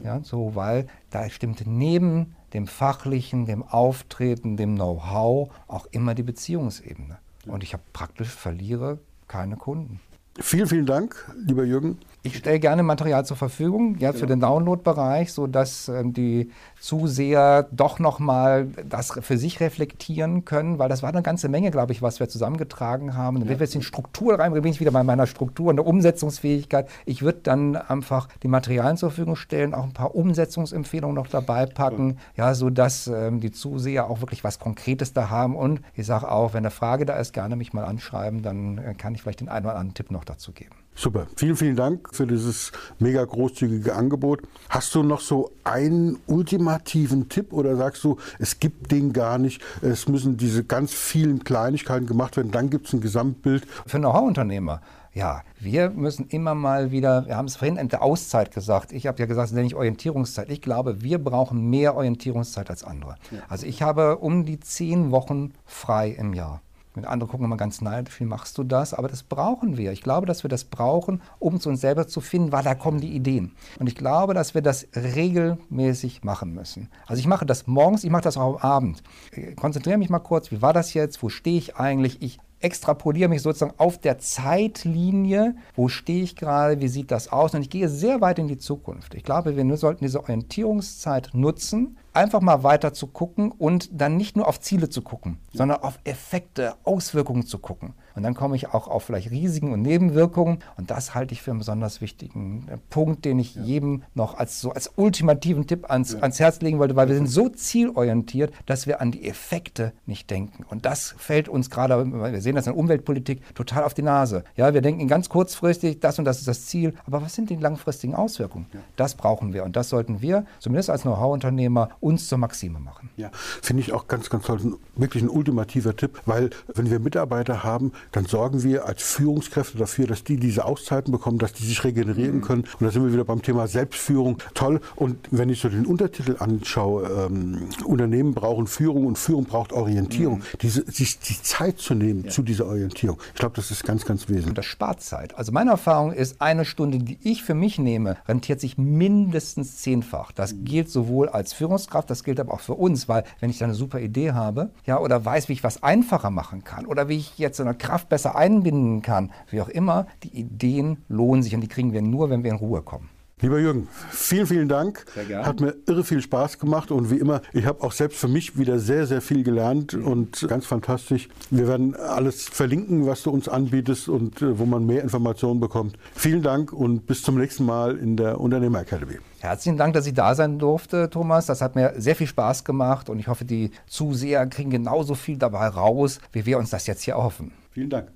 Ja, 0.03 0.17
ja 0.17 0.25
so, 0.25 0.55
weil 0.55 0.89
da 1.11 1.29
stimmt 1.31 1.65
neben 1.67 2.35
dem 2.55 2.67
Fachlichen, 2.67 3.47
dem 3.47 3.63
Auftreten, 3.63 4.57
dem 4.57 4.75
Know-how 4.75 5.51
auch 5.69 5.87
immer 5.91 6.15
die 6.15 6.23
Beziehungsebene. 6.23 7.19
Und 7.47 7.63
ich 7.63 7.73
habe 7.73 7.83
praktisch 7.93 8.29
verliere 8.29 8.99
keine 9.27 9.57
Kunden. 9.57 10.01
Vielen, 10.40 10.68
vielen 10.68 10.87
Dank, 10.87 11.16
lieber 11.47 11.64
Jürgen. 11.64 11.99
Ich 12.23 12.37
stelle 12.37 12.59
gerne 12.59 12.83
Material 12.83 13.25
zur 13.25 13.37
Verfügung, 13.37 13.97
ja, 13.99 14.12
für 14.12 14.21
ja. 14.21 14.26
den 14.26 14.40
Download-Bereich, 14.40 15.33
sodass 15.33 15.88
ähm, 15.88 16.12
die 16.12 16.50
Zuseher 16.80 17.68
doch 17.71 18.00
nochmal 18.00 18.66
das 18.88 19.12
für 19.21 19.38
sich 19.38 19.61
reflektieren 19.61 20.45
können, 20.45 20.78
weil 20.78 20.88
das 20.88 21.02
war 21.02 21.11
eine 21.11 21.23
ganze 21.23 21.49
Menge, 21.49 21.71
glaube 21.71 21.92
ich, 21.92 22.02
was 22.02 22.18
wir 22.18 22.28
zusammengetragen 22.28 23.16
haben. 23.16 23.38
Dann 23.38 23.49
ja. 23.49 23.59
wir 23.59 23.64
jetzt 23.64 23.76
in 23.76 23.83
Struktur 23.83 24.38
rein, 24.38 24.52
bin 24.52 24.64
ich 24.64 24.80
wieder 24.80 24.90
bei 24.90 25.04
meiner 25.04 25.26
Struktur 25.26 25.70
und 25.70 25.77
der 25.77 25.87
Umsetzungsfähigkeit. 25.87 26.88
Ich 27.07 27.22
würde 27.22 27.38
dann 27.44 27.77
einfach 27.77 28.29
die 28.42 28.48
Materialien 28.48 28.96
zur 28.96 29.11
Verfügung 29.11 29.37
stellen, 29.37 29.72
auch 29.72 29.85
ein 29.85 29.92
paar 29.92 30.14
Umsetzungsempfehlungen 30.14 31.14
noch 31.14 31.29
dabei 31.29 31.66
packen, 31.66 32.18
ja, 32.37 32.48
ja 32.48 32.55
sodass 32.55 33.07
ähm, 33.07 33.40
die 33.40 33.53
Zuseher 33.53 34.11
auch 34.11 34.20
wirklich 34.20 34.42
was 34.42 34.59
Konkretes 34.59 35.12
da 35.12 35.31
haben. 35.31 35.55
Und 35.55 35.81
ich 35.94 36.05
sage 36.05 36.31
auch, 36.31 36.53
wenn 36.53 36.59
eine 36.59 36.70
Frage 36.70 37.07
da 37.07 37.16
ist, 37.16 37.33
gerne 37.33 37.55
mich 37.55 37.72
mal 37.72 37.85
anschreiben, 37.85 38.42
dann 38.42 38.79
äh, 38.79 38.94
kann 38.94 39.14
ich 39.14 39.22
vielleicht 39.22 39.40
den 39.40 39.48
einen 39.48 39.66
oder 39.66 39.77
anderen 39.77 39.94
Tipp 39.94 40.11
noch 40.11 40.24
dazu 40.29 40.53
geben. 40.53 40.77
Super. 40.95 41.29
Vielen, 41.37 41.55
vielen 41.55 41.77
Dank 41.77 42.09
für 42.12 42.27
dieses 42.27 42.73
mega 42.99 43.25
großzügige 43.25 43.95
Angebot. 43.95 44.43
Hast 44.69 44.93
du 44.97 45.05
noch 45.05 45.21
so 45.21 45.53
einen 45.62 46.19
ultimativen 46.27 47.29
Tipp 47.29 47.53
oder 47.53 47.77
sagst 47.77 48.03
du, 48.03 48.17
es 48.41 48.59
gibt 48.59 48.91
den 48.91 49.12
gar 49.12 49.38
nicht, 49.38 49.62
es 49.81 50.09
müssen 50.09 50.37
diese 50.37 50.64
ganz 50.64 50.93
vielen 50.93 51.45
Kleinigkeiten 51.45 52.07
gemacht 52.07 52.37
werden, 52.37 52.51
dann 52.51 52.69
gibt 52.69 52.88
es 52.88 52.95
ein 52.95 53.01
Gesamtbild? 53.01 53.64
Für 53.87 53.99
Know-how-Unternehmer. 53.99 54.81
Ja, 55.14 55.43
wir 55.59 55.91
müssen 55.91 56.27
immer 56.29 56.55
mal 56.55 56.91
wieder, 56.91 57.27
wir 57.27 57.37
haben 57.37 57.47
es 57.47 57.57
vorhin 57.57 57.77
in 57.77 57.88
der 57.88 58.03
Auszeit 58.03 58.53
gesagt, 58.53 58.93
ich 58.93 59.07
habe 59.07 59.19
ja 59.21 59.27
gesagt, 59.27 59.49
es 59.49 59.55
nenne 59.55 59.67
ich 59.67 59.75
Orientierungszeit. 59.75 60.51
Ich 60.51 60.62
glaube, 60.62 61.03
wir 61.03 61.23
brauchen 61.23 61.71
mehr 61.71 61.95
Orientierungszeit 61.95 62.71
als 62.71 62.83
andere. 62.83 63.17
Ja. 63.31 63.38
Also 63.49 63.67
ich 63.67 63.83
habe 63.83 64.19
um 64.19 64.45
die 64.45 64.61
zehn 64.61 65.11
Wochen 65.11 65.55
frei 65.64 66.11
im 66.11 66.35
Jahr. 66.35 66.61
Mit 66.94 67.07
anderen 67.07 67.31
gucken 67.31 67.44
immer 67.44 67.57
ganz 67.57 67.81
neidisch, 67.81 68.18
wie 68.20 68.24
machst 68.24 68.59
du 68.59 68.64
das? 68.64 68.94
Aber 68.94 69.09
das 69.09 69.22
brauchen 69.22 69.77
wir. 69.77 69.92
Ich 69.92 70.03
glaube, 70.03 70.27
dass 70.27 70.42
wir 70.42 70.51
das 70.51 70.64
brauchen, 70.64 71.22
um 71.38 71.61
zu 71.61 71.68
uns 71.68 71.81
selber 71.81 72.09
zu 72.09 72.20
finden, 72.20 72.53
weil 72.53 72.64
da 72.64 72.74
kommen 72.74 73.01
die 73.01 73.14
Ideen. 73.14 73.53
Und 73.79 73.87
ich 73.87 73.94
glaube, 73.94 74.35
dass 74.35 74.55
wir 74.55 74.62
das 74.62 74.88
regelmäßig 74.96 76.24
machen 76.24 76.55
müssen. 76.55 76.88
Also 77.07 77.20
ich 77.20 77.27
mache 77.27 77.46
das 77.46 77.66
morgens, 77.66 78.05
ich 78.05 78.11
mache 78.11 78.22
das 78.22 78.37
auch 78.37 78.62
am 78.62 78.70
Abend. 78.70 79.03
Ich 79.33 79.57
konzentriere 79.57 79.98
mich 79.98 80.11
mal 80.11 80.18
kurz, 80.18 80.51
wie 80.51 80.62
war 80.62 80.72
das 80.72 80.94
jetzt? 80.94 81.22
Wo 81.22 81.29
stehe 81.29 81.59
ich 81.59 81.77
eigentlich? 81.77 82.20
Ich 82.22 82.40
extrapoliere 82.61 83.29
mich 83.29 83.42
sozusagen 83.42 83.79
auf 83.79 83.98
der 83.98 84.18
Zeitlinie, 84.18 85.55
wo 85.77 85.88
stehe 85.88 86.24
ich 86.24 86.35
gerade, 86.35 86.81
wie 86.81 86.88
sieht 86.88 87.11
das 87.11 87.31
aus 87.31 87.55
und 87.55 87.62
ich 87.62 87.70
gehe 87.70 87.88
sehr 87.88 88.20
weit 88.20 88.38
in 88.38 88.48
die 88.48 88.59
Zukunft. 88.59 89.14
Ich 89.14 89.22
glaube, 89.22 89.57
wir 89.57 89.77
sollten 89.77 90.05
diese 90.05 90.20
Orientierungszeit 90.20 91.31
nutzen, 91.35 91.96
einfach 92.18 92.40
mal 92.40 92.62
weiter 92.62 92.92
zu 92.92 93.07
gucken 93.07 93.52
und 93.52 93.88
dann 93.92 94.16
nicht 94.16 94.37
nur 94.37 94.48
auf 94.48 94.61
Ziele 94.61 94.88
zu 94.88 95.02
gucken, 95.02 95.38
sondern 95.52 95.83
auf 95.83 95.98
Effekte, 96.04 96.74
Auswirkungen 96.85 97.46
zu 97.46 97.59
gucken. 97.59 97.94
Und 98.18 98.24
dann 98.24 98.35
komme 98.35 98.57
ich 98.57 98.74
auch 98.74 98.88
auf 98.88 99.04
vielleicht 99.04 99.31
Risiken 99.31 99.72
und 99.72 99.83
Nebenwirkungen. 99.83 100.59
Und 100.76 100.90
das 100.90 101.14
halte 101.14 101.33
ich 101.35 101.40
für 101.40 101.52
einen 101.52 101.61
besonders 101.61 102.00
wichtigen 102.00 102.66
äh, 102.68 102.76
Punkt, 102.90 103.24
den 103.24 103.38
ich 103.38 103.54
ja. 103.54 103.62
jedem 103.62 104.02
noch 104.14 104.37
als, 104.37 104.61
so 104.61 104.72
als 104.72 104.90
ultimativen 104.96 105.68
Tipp 105.68 105.88
ans, 105.88 106.14
ja. 106.14 106.18
ans 106.18 106.40
Herz 106.40 106.61
legen 106.61 106.81
wollte, 106.81 106.96
weil 106.96 107.07
wir 107.07 107.14
sind 107.14 107.28
so 107.28 107.48
zielorientiert, 107.48 108.52
dass 108.66 108.88
wir 108.88 109.00
an 109.00 109.12
die 109.12 109.28
Effekte 109.28 109.92
nicht 110.04 110.31
denken. 110.31 110.64
Und 110.68 110.85
das 110.85 111.14
fällt 111.16 111.48
uns 111.48 111.70
gerade, 111.70 112.04
wir 112.07 112.40
sehen 112.40 112.57
das 112.57 112.66
in 112.66 112.72
der 112.72 112.81
Umweltpolitik, 112.81 113.54
total 113.54 113.85
auf 113.85 113.94
die 113.94 114.02
Nase. 114.02 114.42
Ja, 114.57 114.74
wir 114.74 114.81
denken 114.81 115.07
ganz 115.07 115.28
kurzfristig, 115.28 116.00
das 116.00 116.18
und 116.18 116.24
das 116.24 116.40
ist 116.40 116.48
das 116.48 116.66
Ziel. 116.66 116.94
Aber 117.07 117.22
was 117.22 117.35
sind 117.35 117.50
die 117.50 117.57
langfristigen 117.57 118.16
Auswirkungen? 118.16 118.66
Das 118.96 119.14
brauchen 119.14 119.52
wir. 119.52 119.62
Und 119.62 119.76
das 119.76 119.90
sollten 119.90 120.20
wir, 120.20 120.44
zumindest 120.59 120.90
als 120.90 121.02
Know-how-Unternehmer, 121.02 121.90
uns 122.09 122.27
zur 122.29 122.38
Maxime 122.38 122.81
machen. 122.81 123.11
Ja, 123.16 123.31
finde 123.62 123.83
ich 123.83 123.92
auch 123.92 124.09
ganz, 124.09 124.31
ganz 124.31 124.47
toll. 124.47 124.79
Wirklich 124.97 125.23
ein 125.23 125.29
ultimativer 125.29 125.94
Tipp, 125.94 126.21
weil 126.25 126.51
wenn 126.75 126.90
wir 126.90 126.99
Mitarbeiter 127.01 127.62
haben, 127.62 127.92
dann 128.12 128.25
sorgen 128.25 128.62
wir 128.62 128.87
als 128.87 129.03
Führungskräfte 129.03 129.77
dafür, 129.77 130.07
dass 130.07 130.25
die 130.25 130.38
diese 130.38 130.64
Auszeiten 130.64 131.12
bekommen, 131.12 131.38
dass 131.38 131.53
die 131.53 131.64
sich 131.64 131.85
regenerieren 131.85 132.37
mhm. 132.37 132.42
können. 132.42 132.64
Und 132.81 132.87
da 132.87 132.90
sind 132.90 133.05
wir 133.05 133.12
wieder 133.12 133.25
beim 133.25 133.42
Thema 133.42 133.66
Selbstführung. 133.66 134.38
Toll. 134.55 134.81
Und 134.97 135.18
wenn 135.31 135.51
ich 135.51 135.61
so 135.61 135.68
den 135.68 135.85
Untertitel 135.85 136.37
anschaue, 136.38 137.27
ähm, 137.27 137.68
Unternehmen 137.85 138.33
brauchen 138.35 138.66
Führung 138.66 139.07
und 139.07 139.18
Führung 139.18 139.44
braucht 139.44 139.73
Orientierung, 139.73 140.38
mhm. 140.38 140.59
diese, 140.62 140.90
sich 140.90 141.18
die 141.18 141.40
Zeit 141.42 141.79
zu 141.79 141.94
nehmen 141.94 142.25
ja. 142.25 142.31
zu 142.31 142.42
dieser 142.42 142.66
Orientierung. 142.66 143.18
Ich 143.35 143.40
glaube, 143.40 143.57
das 143.57 143.71
ist 143.71 143.85
ganz, 143.85 144.05
ganz 144.07 144.29
wesentlich. 144.29 144.49
Und 144.49 144.59
das 144.59 144.66
spart 144.66 145.03
Zeit. 145.03 145.37
Also 145.37 145.53
meine 145.53 145.71
Erfahrung 145.71 146.12
ist, 146.12 146.40
eine 146.40 146.64
Stunde, 146.64 146.99
die 146.99 147.18
ich 147.23 147.42
für 147.42 147.55
mich 147.55 147.79
nehme, 147.79 148.16
rentiert 148.27 148.61
sich 148.61 148.79
mindestens 148.79 149.77
zehnfach. 149.77 150.33
Das 150.33 150.55
mhm. 150.55 150.64
gilt 150.64 150.90
sowohl 150.90 151.29
als 151.29 151.53
Führungskraft, 151.53 151.98
das 152.05 152.25
gilt 152.25 152.41
aber 152.41 152.55
auch 152.55 152.61
für 152.61 152.75
uns, 152.75 153.09
weil 153.09 153.25
wenn 153.41 153.51
ich 153.51 153.59
da 153.59 153.65
eine 153.65 153.75
super 153.75 154.01
Idee 154.01 154.33
habe, 154.33 154.71
ja, 154.87 154.99
oder 154.99 155.25
weiß, 155.25 155.49
wie 155.49 155.55
ich 155.55 155.65
was 155.65 155.83
einfacher 155.83 156.31
machen 156.31 156.65
kann, 156.65 156.87
oder 156.87 157.09
wie 157.09 157.17
ich 157.17 157.39
jetzt 157.39 157.57
so 157.57 157.63
eine 157.63 157.75
Kraft 157.75 158.09
besser 158.09 158.37
einbinden 158.37 159.03
kann, 159.03 159.31
wie 159.51 159.61
auch 159.61 159.69
immer, 159.69 160.07
die 160.23 160.37
Ideen 160.37 161.05
lohnen 161.09 161.43
sich 161.43 161.55
und 161.55 161.61
die 161.61 161.69
kriegen 161.69 161.93
wir 161.93 162.03
nur, 162.03 162.31
wenn 162.31 162.45
wir 162.45 162.51
in 162.51 162.57
Ruhe 162.57 162.83
kommen. 162.83 163.09
Lieber 163.40 163.61
Jürgen, 163.61 163.87
vielen, 164.11 164.48
vielen 164.48 164.68
Dank. 164.68 165.05
Sehr 165.14 165.24
gerne. 165.24 165.46
Hat 165.46 165.61
mir 165.61 165.77
irre 165.87 166.03
viel 166.03 166.20
Spaß 166.20 166.59
gemacht 166.59 166.90
und 166.90 167.11
wie 167.11 167.18
immer, 167.18 167.40
ich 167.53 167.66
habe 167.66 167.85
auch 167.85 167.92
selbst 167.92 168.18
für 168.18 168.27
mich 168.27 168.59
wieder 168.59 168.81
sehr, 168.81 169.07
sehr 169.07 169.20
viel 169.20 169.44
gelernt 169.44 169.94
und 169.94 170.44
ganz 170.48 170.66
fantastisch. 170.66 171.29
Wir 171.51 171.68
werden 171.68 171.94
alles 171.94 172.48
verlinken, 172.48 173.07
was 173.07 173.22
du 173.22 173.31
uns 173.31 173.48
anbietest 173.48 174.09
und 174.09 174.42
äh, 174.42 174.59
wo 174.59 174.66
man 174.66 174.87
mehr 174.87 175.03
Informationen 175.03 175.61
bekommt. 175.61 175.96
Vielen 176.14 176.42
Dank 176.42 176.72
und 176.72 177.07
bis 177.07 177.22
zum 177.22 177.38
nächsten 177.38 177.64
Mal 177.64 177.96
in 177.96 178.16
der 178.16 178.40
Unternehmer 178.40 178.81
Academy. 178.81 179.18
Herzlichen 179.38 179.77
Dank, 179.77 179.94
dass 179.94 180.07
ich 180.07 180.14
da 180.14 180.35
sein 180.35 180.59
durfte, 180.59 181.09
Thomas. 181.09 181.46
Das 181.46 181.61
hat 181.61 181.77
mir 181.77 181.94
sehr 181.96 182.16
viel 182.16 182.27
Spaß 182.27 182.64
gemacht 182.64 183.09
und 183.09 183.20
ich 183.20 183.29
hoffe, 183.29 183.44
die 183.44 183.70
Zuseher 183.87 184.44
kriegen 184.48 184.70
genauso 184.70 185.14
viel 185.14 185.38
dabei 185.38 185.68
raus, 185.68 186.18
wie 186.33 186.44
wir 186.44 186.59
uns 186.59 186.70
das 186.70 186.88
jetzt 186.88 187.03
hier 187.03 187.14
erhoffen. 187.14 187.53
Vielen 187.70 187.90
Dank. 187.90 188.09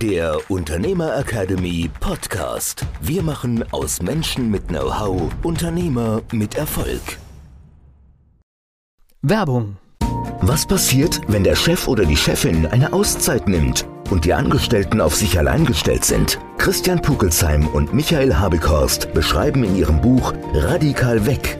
Der 0.00 0.38
Unternehmer 0.48 1.16
Academy 1.18 1.90
Podcast. 2.00 2.86
Wir 3.00 3.22
machen 3.22 3.64
aus 3.72 4.00
Menschen 4.00 4.50
mit 4.50 4.68
Know-how 4.68 5.30
Unternehmer 5.42 6.22
mit 6.32 6.56
Erfolg. 6.56 7.18
Werbung. 9.22 9.76
Was 10.40 10.66
passiert, 10.66 11.20
wenn 11.28 11.44
der 11.44 11.54
Chef 11.54 11.86
oder 11.86 12.06
die 12.06 12.16
Chefin 12.16 12.66
eine 12.66 12.94
Auszeit 12.94 13.46
nimmt 13.46 13.86
und 14.10 14.24
die 14.24 14.32
Angestellten 14.32 15.00
auf 15.02 15.14
sich 15.14 15.38
allein 15.38 15.66
gestellt 15.66 16.04
sind? 16.04 16.38
Christian 16.56 17.02
Pukelsheim 17.02 17.66
und 17.68 17.92
Michael 17.92 18.34
Habekorst 18.34 19.12
beschreiben 19.12 19.64
in 19.64 19.76
ihrem 19.76 20.00
Buch 20.00 20.32
Radikal 20.54 21.26
weg 21.26 21.59